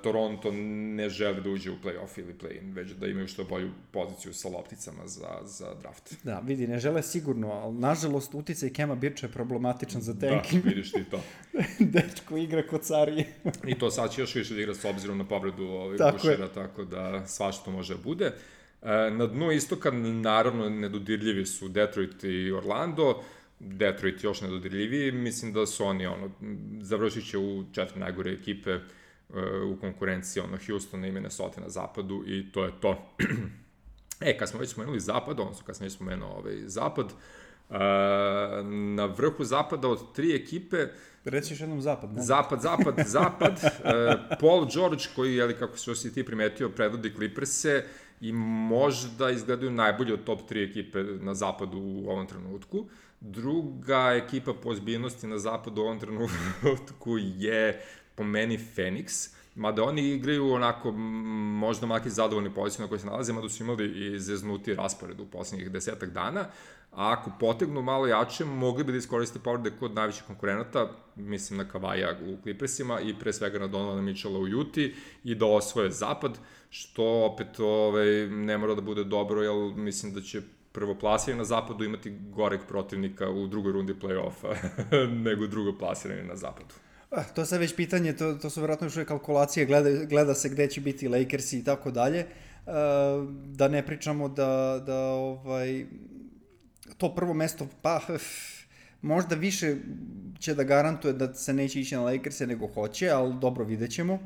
[0.04, 0.52] Toronto
[0.96, 4.50] ne želi da uđe u play-off ili play-in, već da imaju što bolju poziciju sa
[4.50, 6.16] lopticama za, za draft.
[6.24, 10.64] Da, vidi, ne žele sigurno, ali nažalost uticaj Kema Birča je problematičan za tanking.
[10.64, 11.22] Da, vidiš ti to.
[11.80, 13.26] Dečko igra kod carije.
[13.68, 16.48] I to sad će još više da igra s obzirom na povredu ovih tako Bušera,
[16.48, 18.26] tako da svašta može da bude.
[18.26, 23.22] E, na dnu istoka, naravno, nedodirljivi su Detroit i Orlando.
[23.60, 26.32] Detroit još nedodirljiviji, mislim da su oni, ono,
[26.82, 28.80] završit će u četiri najgore ekipe
[29.74, 33.16] u konkurenciji, ono, Houston i Minnesota na zapadu i to je to.
[34.22, 37.14] e, kad smo već spomenuli zapad, odnosno kad sam već spomenuo ovaj zapad,
[37.70, 37.78] Uh,
[38.68, 40.88] na vrhu zapada od tri ekipe
[41.26, 42.14] Reci još jednom zapad.
[42.14, 42.22] Ne?
[42.22, 43.54] Zapad, zapad, zapad.
[43.54, 47.86] Uh, Paul George, koji, jeli, kako se si ti primetio, predvodi Clippers-e
[48.22, 52.86] i možda izgledaju najbolje od top 3 ekipe na zapadu u ovom trenutku.
[53.22, 57.86] Druga ekipa po ozbiljnosti na zapadu u ovom trenutku je
[58.16, 63.34] po meni Phoenix, mada oni igraju onako možda maki zadovoljni poziciju na kojoj se nalaze,
[63.34, 66.46] mada su imali i zeznuti raspored u poslednjih desetak dana,
[66.92, 71.68] a ako potegnu malo jače, mogli bi da iskoriste povrede kod najvećih konkurenata, mislim na
[71.68, 76.38] Kavaja u Clippersima i pre svega na Donovan Mitchella u Juti i da osvoje zapad,
[76.70, 80.42] što opet ovaj, ne mora da bude dobro, jer mislim da će
[80.72, 84.56] prvoplasirani na zapadu imati goreg protivnika u drugoj rundi play-offa
[85.26, 86.76] nego drugoplasirani na zapadu.
[87.12, 90.68] Ah, to je već pitanje, to, to su verovatno još kalkulacije, gleda, gleda se gde
[90.68, 92.26] će biti Lakersi i tako dalje.
[92.66, 92.74] Uh,
[93.46, 95.86] da ne pričamo da, da ovaj,
[96.98, 98.02] to prvo mesto, pa
[99.02, 99.76] možda više
[100.40, 104.14] će da garantuje da se neće ići na Lakers-e nego hoće, ali dobro vidjet ćemo.
[104.14, 104.20] Uh,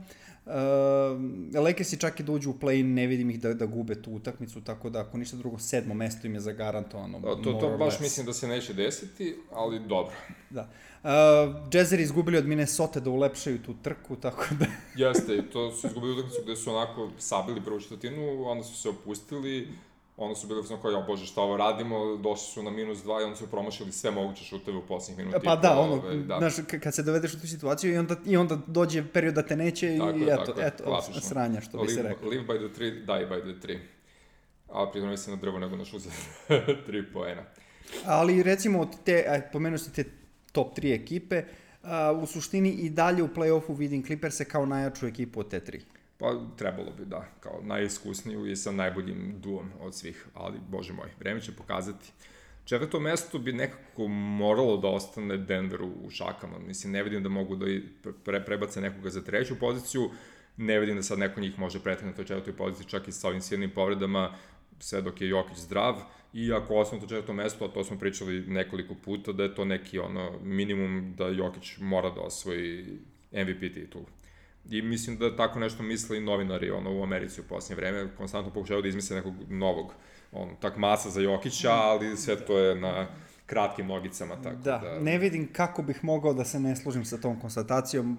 [1.56, 4.62] Lakersi čak i da uđu u play-in, ne vidim ih da, da gube tu utakmicu,
[4.62, 7.20] tako da ako ništa drugo, sedmo mesto im je zagarantovano.
[7.20, 10.14] Da, to, to baš mislim da se neće desiti, ali dobro.
[10.50, 10.70] Da.
[11.04, 11.10] Uh,
[11.74, 14.66] Jazzeri izgubili od Minnesota da ulepšaju tu trku, tako da...
[14.96, 19.68] Jeste, to su izgubili utakmicu gde su onako sabili prvu četvrtinu, onda su se opustili,
[20.20, 23.24] onda su bili kao, ja bože, šta ovo radimo, došli su na minus 2 i
[23.24, 25.40] onda su promašili sve moguće šuteve u poslednjih minuta.
[25.44, 26.38] Pa da, ono, ove, da.
[26.38, 26.54] znaš,
[26.84, 29.98] kad se dovedeš u tu situaciju i onda, i onda dođe period da te neće
[29.98, 31.22] tako i je, eto, tako eto, klasično.
[31.22, 32.30] sranja, što bi live, se rekao.
[32.30, 33.80] Live by the tree, die by the tree.
[34.70, 36.10] Ali pritom mislim na drvo nego na šuze
[36.50, 37.44] 3 poena.
[38.06, 40.04] Ali recimo od te, aj, pomenuo si te
[40.52, 41.44] top 3 ekipe,
[41.84, 45.82] a, u suštini i dalje u play-offu vidim Clippers-e kao najjaču ekipu od te tri.
[46.20, 51.10] Pa trebalo bi, da, kao najiskusniju i sa najboljim duom od svih, ali, bože moj,
[51.20, 52.12] vreme će pokazati.
[52.66, 56.60] Četvrto mesto bi nekako moralo da ostane Denveru u šakama.
[56.60, 57.66] Mislim, ne vidim da mogu da
[58.26, 60.10] pre, prebace nekoga za treću poziciju,
[60.58, 63.28] ne vidim da sad neko njih može pretati na toj četvrtoj poziciji, čak i sa
[63.28, 64.36] ovim silnim povredama,
[64.80, 65.96] sve dok je Jokić zdrav,
[66.34, 69.66] i ako osnovno to četvrto mesto, a to smo pričali nekoliko puta, da je to
[69.66, 73.00] neki ono minimum da Jokić mora da osvoji
[73.32, 74.06] MVP titulu.
[74.70, 78.54] I mislim da tako nešto misle i novinari ono, u Americi u posljednje vreme, konstantno
[78.54, 79.94] pokušaju da izmisle nekog novog
[80.32, 83.08] on, tak masa za Jokića, ali sve to je na
[83.46, 84.36] kratkim nogicama.
[84.42, 88.18] Tako da, da, ne vidim kako bih mogao da se ne služim sa tom konstatacijom.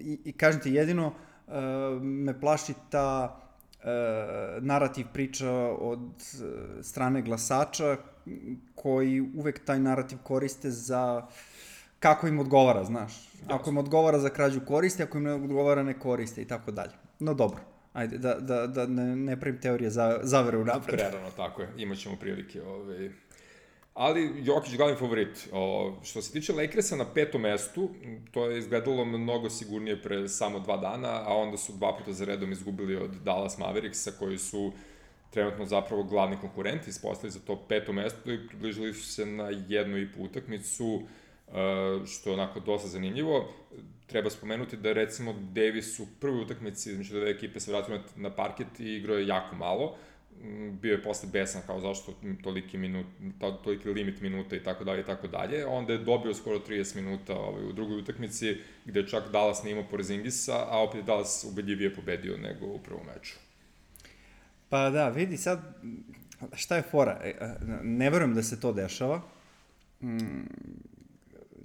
[0.00, 1.54] I, i kažem ti, jedino uh,
[2.02, 3.40] me plaši ta
[3.78, 3.84] uh,
[4.60, 6.48] narativ priča od uh,
[6.82, 7.96] strane glasača
[8.74, 11.26] koji uvek taj narativ koriste za
[12.02, 13.12] kako im odgovara, znaš
[13.48, 16.92] Ako im odgovara za krađu koristi, ako im ne odgovara ne koriste i tako dalje.
[17.18, 17.60] No dobro,
[17.92, 20.98] ajde, da, da, da ne, ne pravim teorije za, zavere u napred.
[20.98, 22.62] Prerano, tako je, imaćemo prilike.
[22.62, 23.10] Ove...
[23.94, 25.48] Ali Jokić glavni favorit.
[25.52, 27.90] O, što se tiče Lakersa na petom mestu,
[28.30, 32.24] to je izgledalo mnogo sigurnije pre samo dva dana, a onda su dva puta za
[32.24, 34.72] redom izgubili od Dallas Mavericksa, koji su
[35.30, 39.98] trenutno zapravo glavni konkurenti, ispostavili za to peto mesto i približili su se na jednu
[39.98, 40.94] i po utakmicu.
[40.94, 41.02] Uh,
[42.06, 43.52] što je onako dosta zanimljivo.
[44.06, 48.30] Treba spomenuti da je recimo Davis u prvoj utakmici između dve ekipe se vratio na,
[48.30, 49.96] parket i igrao je jako malo.
[50.42, 53.06] Mm, bio je posle besan kao zašto toliki, minut,
[53.64, 55.66] toliki limit minuta i tako dalje i tako dalje.
[55.66, 59.90] Onda je dobio skoro 30 minuta ovaj, u drugoj utakmici gde čak Dallas nije imao
[59.90, 63.34] Porzingisa, a opet Dallas ubedljivije pobedio nego u prvom meču.
[64.68, 65.60] Pa da, vidi sad,
[66.54, 67.20] šta je fora?
[67.24, 67.34] E,
[67.82, 69.22] ne verujem da se to dešava.
[70.02, 70.42] Mm,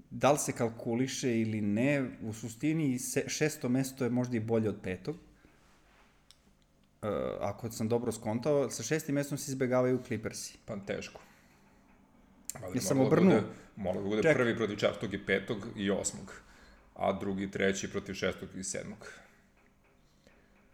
[0.09, 4.77] da li se kalkuliše ili ne, u sustini šesto mesto je možda i bolje od
[4.83, 5.15] petog.
[5.15, 7.09] Uh,
[7.41, 10.57] ako sam dobro skontao, sa šestim mestom se izbegavaju Clippersi.
[10.65, 11.21] Pa teško.
[12.63, 13.41] Ali sam obrnuo.
[13.75, 14.37] Da da bude Ček.
[14.37, 16.33] prvi protiv četvrtog i petog i osmog,
[16.95, 19.07] a drugi, treći protiv šestog i sedmog.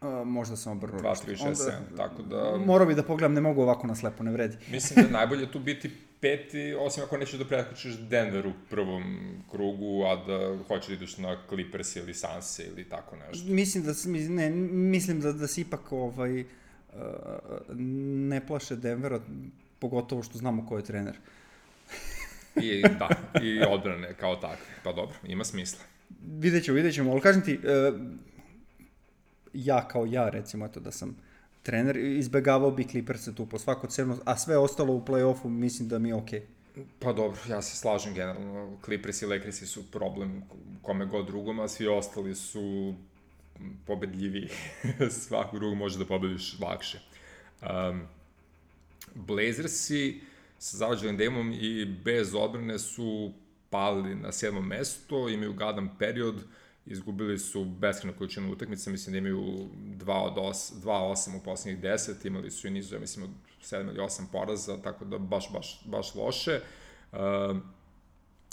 [0.00, 1.00] Uh, možda sam obrnuo.
[1.00, 2.56] 2, 3, 6, 7, tako da...
[2.66, 4.56] Morao bi da pogledam, ne mogu ovako na slepo, ne vredi.
[4.70, 5.90] Mislim da je najbolje tu biti
[6.24, 9.04] peti, osim ako nećeš da prekočiš Denver u prvom
[9.50, 13.52] krugu, a da hoćeš da ideš na Clippers ili Sanse ili tako nešto.
[13.52, 13.92] Mislim da,
[14.34, 14.50] ne,
[14.90, 16.46] mislim da, da se ipak ovaj, uh,
[18.30, 19.20] ne plaše Denvera,
[19.78, 21.16] pogotovo što znamo ko je trener.
[22.62, 23.08] I, da,
[23.42, 24.66] i odbrane kao takve.
[24.84, 25.84] Pa dobro, ima smisla.
[26.38, 28.00] Vidjet ćemo, vidjet ćemo, ali kažem ti, uh,
[29.52, 31.16] ja kao ja, recimo, eto da sam
[31.64, 35.98] trener, izbegavao bi Clippers tu po svako cenu, a sve ostalo u play-offu mislim da
[35.98, 36.40] mi je okej.
[36.40, 36.82] Okay.
[36.98, 38.78] Pa dobro, ja se slažem generalno.
[38.84, 40.42] Clippers i Lakersi su problem
[40.82, 42.94] kome god drugom, a svi ostali su
[43.86, 44.48] pobedljivi.
[45.24, 47.00] Svaku drugu može da pobediš lakše.
[47.62, 48.02] Um,
[49.14, 50.20] Blazersi
[50.58, 53.32] sa zavađenim demom i bez odbrane su
[53.70, 56.42] pali na sedmom mesto, imaju gadan period, uh,
[56.86, 62.26] izgubili su beskreno količinu utakmica, mislim da imaju 2 od 8, 2-8 u poslednjih 10,
[62.26, 63.30] imali su i nizu, ja mislim, od
[63.62, 66.60] 7 ili 8 poraza, tako da baš, baš, baš loše.
[67.12, 67.18] Uh,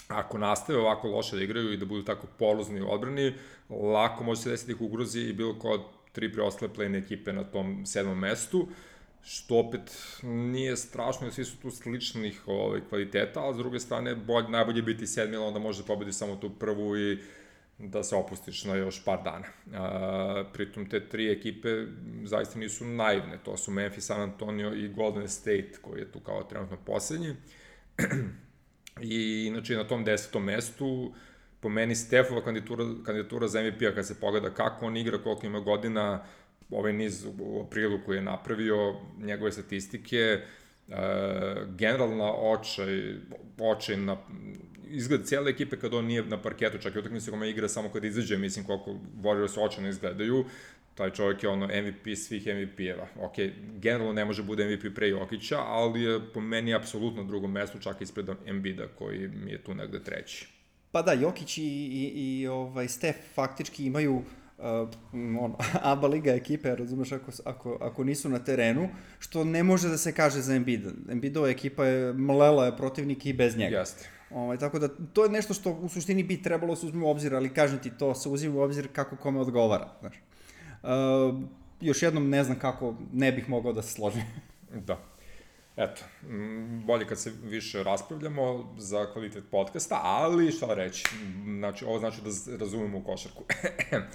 [0.07, 3.33] ako nastave ovako loše da igraju i da budu tako polozni u odbrani,
[3.69, 7.43] lako može se desiti ih ugrozi i bilo ko od tri preostale play ekipe na
[7.43, 8.67] tom sedmom mestu,
[9.23, 14.15] što opet nije strašno, jer svi su tu sličnih ovaj, kvaliteta, ali s druge strane
[14.15, 17.17] bolj, najbolje biti sedmi, onda može da pobedi samo tu prvu i
[17.81, 19.45] da se opustiš na još par dana.
[19.73, 21.69] A, pritom te tri ekipe
[22.23, 26.43] zaista nisu naivne, to su Memphis, San Antonio i Golden State koji je tu kao
[26.43, 27.35] trenutno poslednji.
[29.01, 31.13] I inače na tom desetom mestu
[31.59, 35.59] po meni Stefova kandidatura, kandidatura za MVP-a kad se pogleda kako on igra, koliko ima
[35.59, 36.23] godina,
[36.69, 40.39] ovaj niz u aprilu koji je napravio, njegove statistike,
[40.87, 40.95] uh,
[41.75, 43.15] generalna očaj,
[43.59, 44.17] očaj na
[44.91, 48.03] izgled cijele ekipe kad on nije na parketu, čak i utakmice kome igra samo kad
[48.03, 50.45] izađe, mislim koliko Warriors očano izgledaju,
[50.95, 53.07] taj čovjek je ono MVP svih MVP-eva.
[53.19, 53.33] Ok,
[53.77, 58.01] generalno ne može bude MVP pre Jokića, ali je po meni apsolutno drugo mesto, čak
[58.01, 60.47] ispred Embida koji mi je tu negde treći.
[60.91, 64.89] Pa da, Jokić i, i, i ovaj Steph faktički imaju uh,
[65.39, 65.53] on,
[65.91, 68.89] ABA liga ekipe, razumeš, ako, ako, ako nisu na terenu,
[69.19, 70.85] što ne može da se kaže za Embiid.
[71.09, 73.77] Embiidova ekipa je mlela je protivnik i bez njega.
[73.77, 74.20] Jeste.
[74.33, 77.09] Ovaj, tako da, to je nešto što u suštini bi trebalo da se uzme u
[77.09, 79.89] obzir, ali kažem ti, to se uzima u obzir kako kome odgovara.
[79.99, 80.15] Znaš.
[80.83, 80.89] Uh,
[81.81, 84.23] još jednom ne znam kako ne bih mogao da se složim.
[84.87, 85.11] da.
[85.77, 86.01] Eto,
[86.85, 91.05] bolje kad se više raspravljamo za kvalitet podcasta, ali šta reći,
[91.59, 93.43] znači, ovo znači da razumemo u košarku.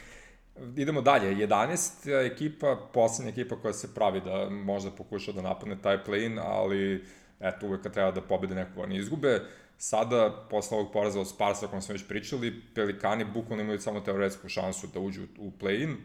[0.77, 6.05] Idemo dalje, 11 ekipa, poslednja ekipa koja se pravi da možda pokuša da napadne taj
[6.05, 7.05] play-in, ali
[7.41, 9.41] eto, uvek kad treba da pobede neko, oni izgube.
[9.79, 14.01] Sada, posle ovog poraza od Sparsa, o kom smo već pričali, Pelikani bukvalno imaju samo
[14.01, 15.97] teoretsku šansu da uđu u play-in.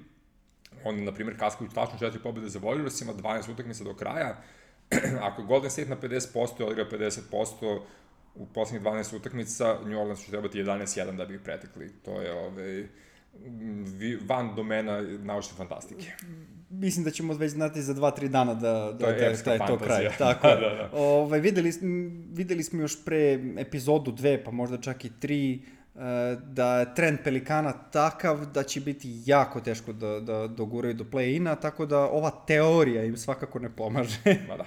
[0.84, 4.42] Oni, na primjer, kaskaju tačno četiri pobjede za Warriors, ima 12 utakmica do kraja.
[5.28, 7.82] Ako Golden State na 50% i odigra 50%
[8.36, 11.92] u poslednjih 12 utakmica, New Orleans će trebati 11-1 da bi ih pretekli.
[12.06, 12.88] To je ovaj,
[14.26, 16.12] van domena naučne fantastike.
[16.70, 19.60] Mislim da ćemo već znati za 2-3 dana da, da, to je, da, da je
[19.68, 20.08] to kraj.
[20.18, 20.90] Tako, da, da, da.
[20.94, 21.72] Ovaj, videli,
[22.34, 27.20] videli smo još pre epizodu 2, pa možda čak i 3, e, da je trend
[27.24, 32.32] Pelikana takav da će biti jako teško da, da doguraju do play-ina, tako da ova
[32.48, 34.20] teorija im svakako ne pomaže.
[34.50, 34.66] Ma da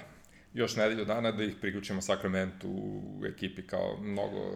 [0.55, 4.51] još nedelju dana da ih priključimo Sakramentu u ekipi kao mnogo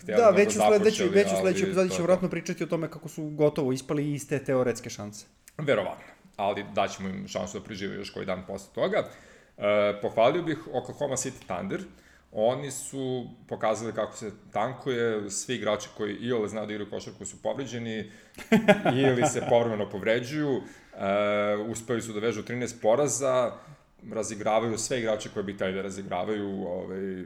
[0.00, 3.08] htjeli da, već u sledeću, već u sledeću epizodi ćemo vratno pričati o tome kako
[3.08, 5.26] su gotovo ispali iste teoretske šanse.
[5.58, 6.04] Verovatno,
[6.36, 9.08] ali daćemo im šansu da prežive još koji dan posle toga.
[9.58, 11.80] E, pohvalio bih Oklahoma City Thunder,
[12.32, 17.24] oni su pokazali kako se tankuje, svi igrači koji i ole znaju da igraju košarku
[17.24, 18.12] su povređeni
[19.06, 23.52] ili se povremeno povređuju, e, uspeli su da vežu 13 poraza,
[24.12, 27.24] razigravaju sve igrače koje bi hteli da razigravaju, ovaj,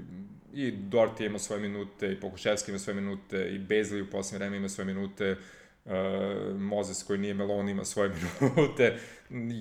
[0.54, 4.56] i Dort ima svoje minute, i Pokuševski ima svoje minute, i Bezli u posljednje vreme
[4.56, 5.36] ima svoje minute,
[5.84, 5.92] uh,
[6.56, 8.10] Mozes koji nije Melon ima svoje
[8.40, 8.98] minute,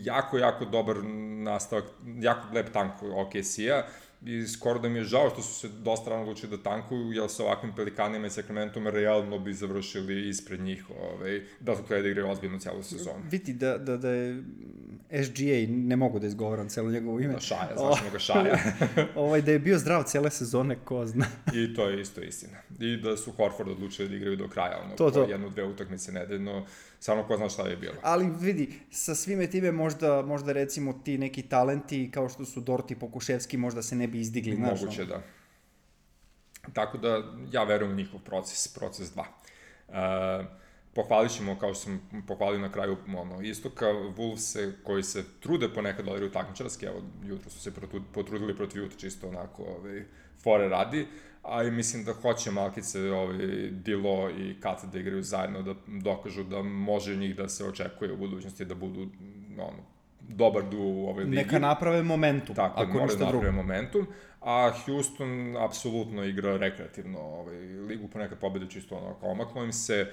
[0.03, 1.03] jako, jako dobar
[1.43, 1.86] nastavak,
[2.22, 3.84] jako lep tank OKC-a,
[4.26, 7.30] i skoro da mi je žao što su se dosta rano odlučili da tankuju, jer
[7.30, 12.09] sa ovakvim pelikanima i Sacramentom realno bi završili ispred njih, ovaj, da su htjeli da
[12.09, 13.24] igraju celu sezonu.
[13.32, 14.43] Vidi da, da, da je
[15.14, 17.34] SGA, ne mogu da izgovaram celo njegovo ime.
[17.34, 18.57] Da, šaja, znaš ga šaja.
[19.16, 21.26] ovaj, da je bio zdrav cele sezone, ko zna.
[21.53, 22.57] I to je isto istina.
[22.80, 25.24] I da su Horford odlučili da igraju do kraja, ono, to, to.
[25.24, 26.66] jednu, dve utakmice nedeljno,
[26.99, 27.95] samo ko zna šta je bilo.
[28.01, 32.95] Ali vidi, sa svime time možda, možda recimo ti neki talenti kao što su Dorti
[32.95, 34.57] Pokuševski možda se ne bi izdigli.
[34.57, 35.22] Moguće, da.
[36.74, 39.24] Tako da ja verujem u njihov proces, proces 2.
[39.88, 40.62] Uh,
[40.94, 46.08] pohvalit ćemo, kao što sam pohvalio na kraju ono, istoka, Wolvese koji se trude ponekad
[46.08, 47.72] odigraju takmičarski, evo, jutro su se
[48.14, 50.04] potrudili protiv Juta čisto onako, ovaj,
[50.44, 51.08] fore radi,
[51.44, 53.38] a i mislim da hoće Malkice, ovaj,
[53.72, 58.18] Dilo i Kat da igraju zajedno, da dokažu da može njih da se očekuje u
[58.18, 59.08] budućnosti da budu
[59.52, 59.84] ono,
[60.20, 61.36] dobar duo u ovoj ligi.
[61.36, 64.08] Neka naprave momentum, Tako, ako ništa da naprave momentum,
[64.41, 70.12] a Houston apsolutno igra rekreativno ovaj, ligu, ponekad pobede čisto ono, omaklo im se,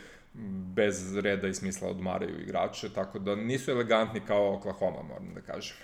[0.75, 5.77] bez reda i smisla odmaraju igrače, tako da nisu elegantni kao Oklahoma, moram da kažem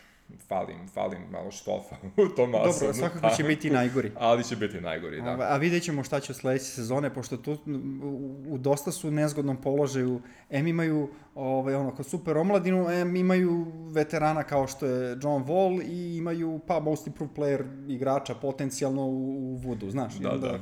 [0.49, 2.81] falim, falim malo štofa u tom masu.
[2.81, 4.13] Dobro, svakako će biti najgori.
[4.17, 5.37] Ali će biti najgori, da.
[5.41, 7.59] A vidjet ćemo šta će u sledeće sezone, pošto tu
[8.49, 10.21] u dosta su nezgodnom položaju.
[10.51, 15.83] M imaju ovaj, ono, kao super omladinu, M imaju veterana kao što je John Wall
[15.89, 20.15] i imaju pa most improved player igrača potencijalno u, u Vudu, znaš.
[20.15, 20.59] Da, onda, da.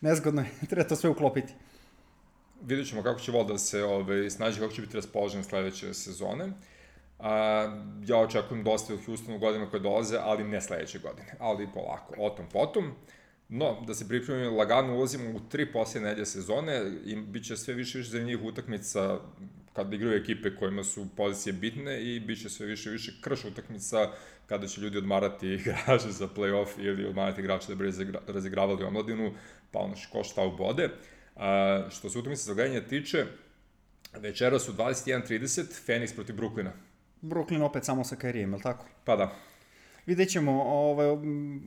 [0.00, 1.54] Nezgodno je, treba to sve uklopiti.
[2.66, 6.52] Vidjet ćemo kako će Wall da se ovaj, snađe, kako će biti raspoložen sledeće sezone.
[7.18, 7.32] A,
[8.06, 11.34] ja očekujem dosta u Houstonu godina koje dolaze, ali ne sledeće godine.
[11.38, 12.94] Ali polako, o tom potom.
[13.48, 17.74] No, da se pripremimo, lagano ulazimo u tri posljedne nedelje sezone i bit će sve
[17.74, 19.18] više više za njih utakmica
[19.72, 24.10] kada igraju ekipe kojima su pozicije bitne i bit će sve više više krš utakmica
[24.46, 27.92] kada će ljudi odmarati igrače za playoff ili odmarati igrače da bi
[28.26, 29.32] razigravali omladinu,
[29.70, 30.90] pa ono ko šta ubode.
[31.36, 33.26] A, što se utakmice za gledanje tiče,
[34.18, 36.70] večera su 21.30, Phoenix protiv Brooklyna.
[37.22, 38.86] Brooklyn opet samo sa Kairijem, je li tako?
[39.04, 39.34] Pa da.
[40.06, 41.06] Vidjet ćemo, ovaj,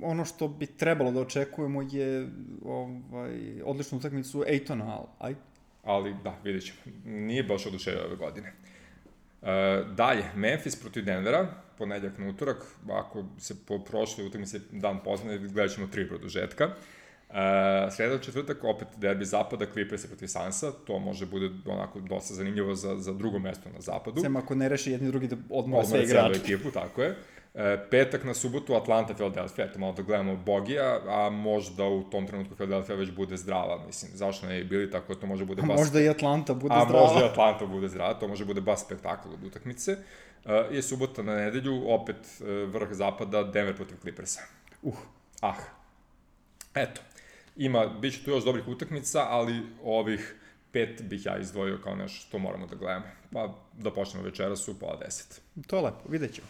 [0.02, 2.30] ono što bi trebalo da očekujemo je
[2.66, 5.36] ovaj, odličnu utakmicu Ejtona, ali, aj.
[5.84, 6.80] ali da, vidjet ćemo.
[7.06, 8.54] Nije baš oduševio ove godine.
[9.42, 11.48] E, dalje, Memphis protiv Denvera,
[11.78, 16.66] ponedljak na utorak, ako se po prošloj utakmici dan poznane, gledat ćemo tri produžetka.
[16.66, 16.74] Uh,
[17.92, 22.96] sreda četvrtak, opet derbi zapada, Clippers protiv Sansa, to može bude onako dosta zanimljivo za,
[22.96, 24.22] za drugo mesto na zapadu.
[24.22, 26.40] Sem ako ne reši jedni drugi da odmora sve igrače.
[26.40, 27.16] ekipu, tako je.
[27.54, 32.28] E, petak na subotu Atlanta, Philadelphia, eto malo da gledamo Bogija, a možda u tom
[32.28, 35.78] trenutku Philadelphia već bude zdrava, mislim, zašto ne bili tako, to može bude bas...
[35.80, 37.00] Možda i Atlanta bude a, zdrava.
[37.00, 39.98] A možda i Atlanta bude zdrava, to može bude bas spektakl od utakmice.
[40.46, 44.42] E, je subota na nedelju, opet e, vrh zapada, Denver protiv Clippersa.
[44.82, 44.98] Uh.
[45.42, 45.56] Ah.
[46.76, 47.02] Eto.
[47.58, 50.36] Ima, bit će tu još dobrih utakmica, ali ovih
[50.72, 53.06] pet bih ja izdvojio kao nešto što moramo da gledamo.
[53.34, 55.42] Pa da počnemo večeras u pola deset.
[55.68, 56.48] To je lepo, vidjet ćemo.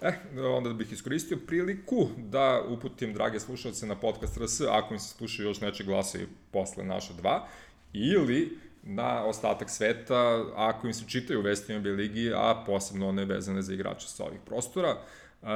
[0.00, 5.14] E, onda bih iskoristio priliku da uputim drage slušalce na podcast RS, ako im se
[5.14, 7.48] slušaju još neče i posle naša dva,
[7.92, 13.62] ili na ostatak sveta, ako im se čitaju vesti NBA ligi, a posebno one vezane
[13.62, 14.96] za igrače sa ovih prostora.
[15.42, 15.46] E,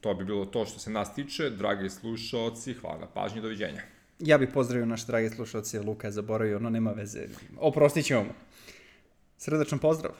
[0.00, 1.50] to bi bilo to što se nas tiče.
[1.50, 3.82] Dragi slušalci, hvala na pažnji, doviđenja.
[4.18, 7.28] Ja bih pozdravio naše dragi slušalci, Luka je zaboravio, ono nema veze.
[7.58, 8.32] Oprostit ćemo mu.
[9.38, 10.12] Srdačan pozdrav.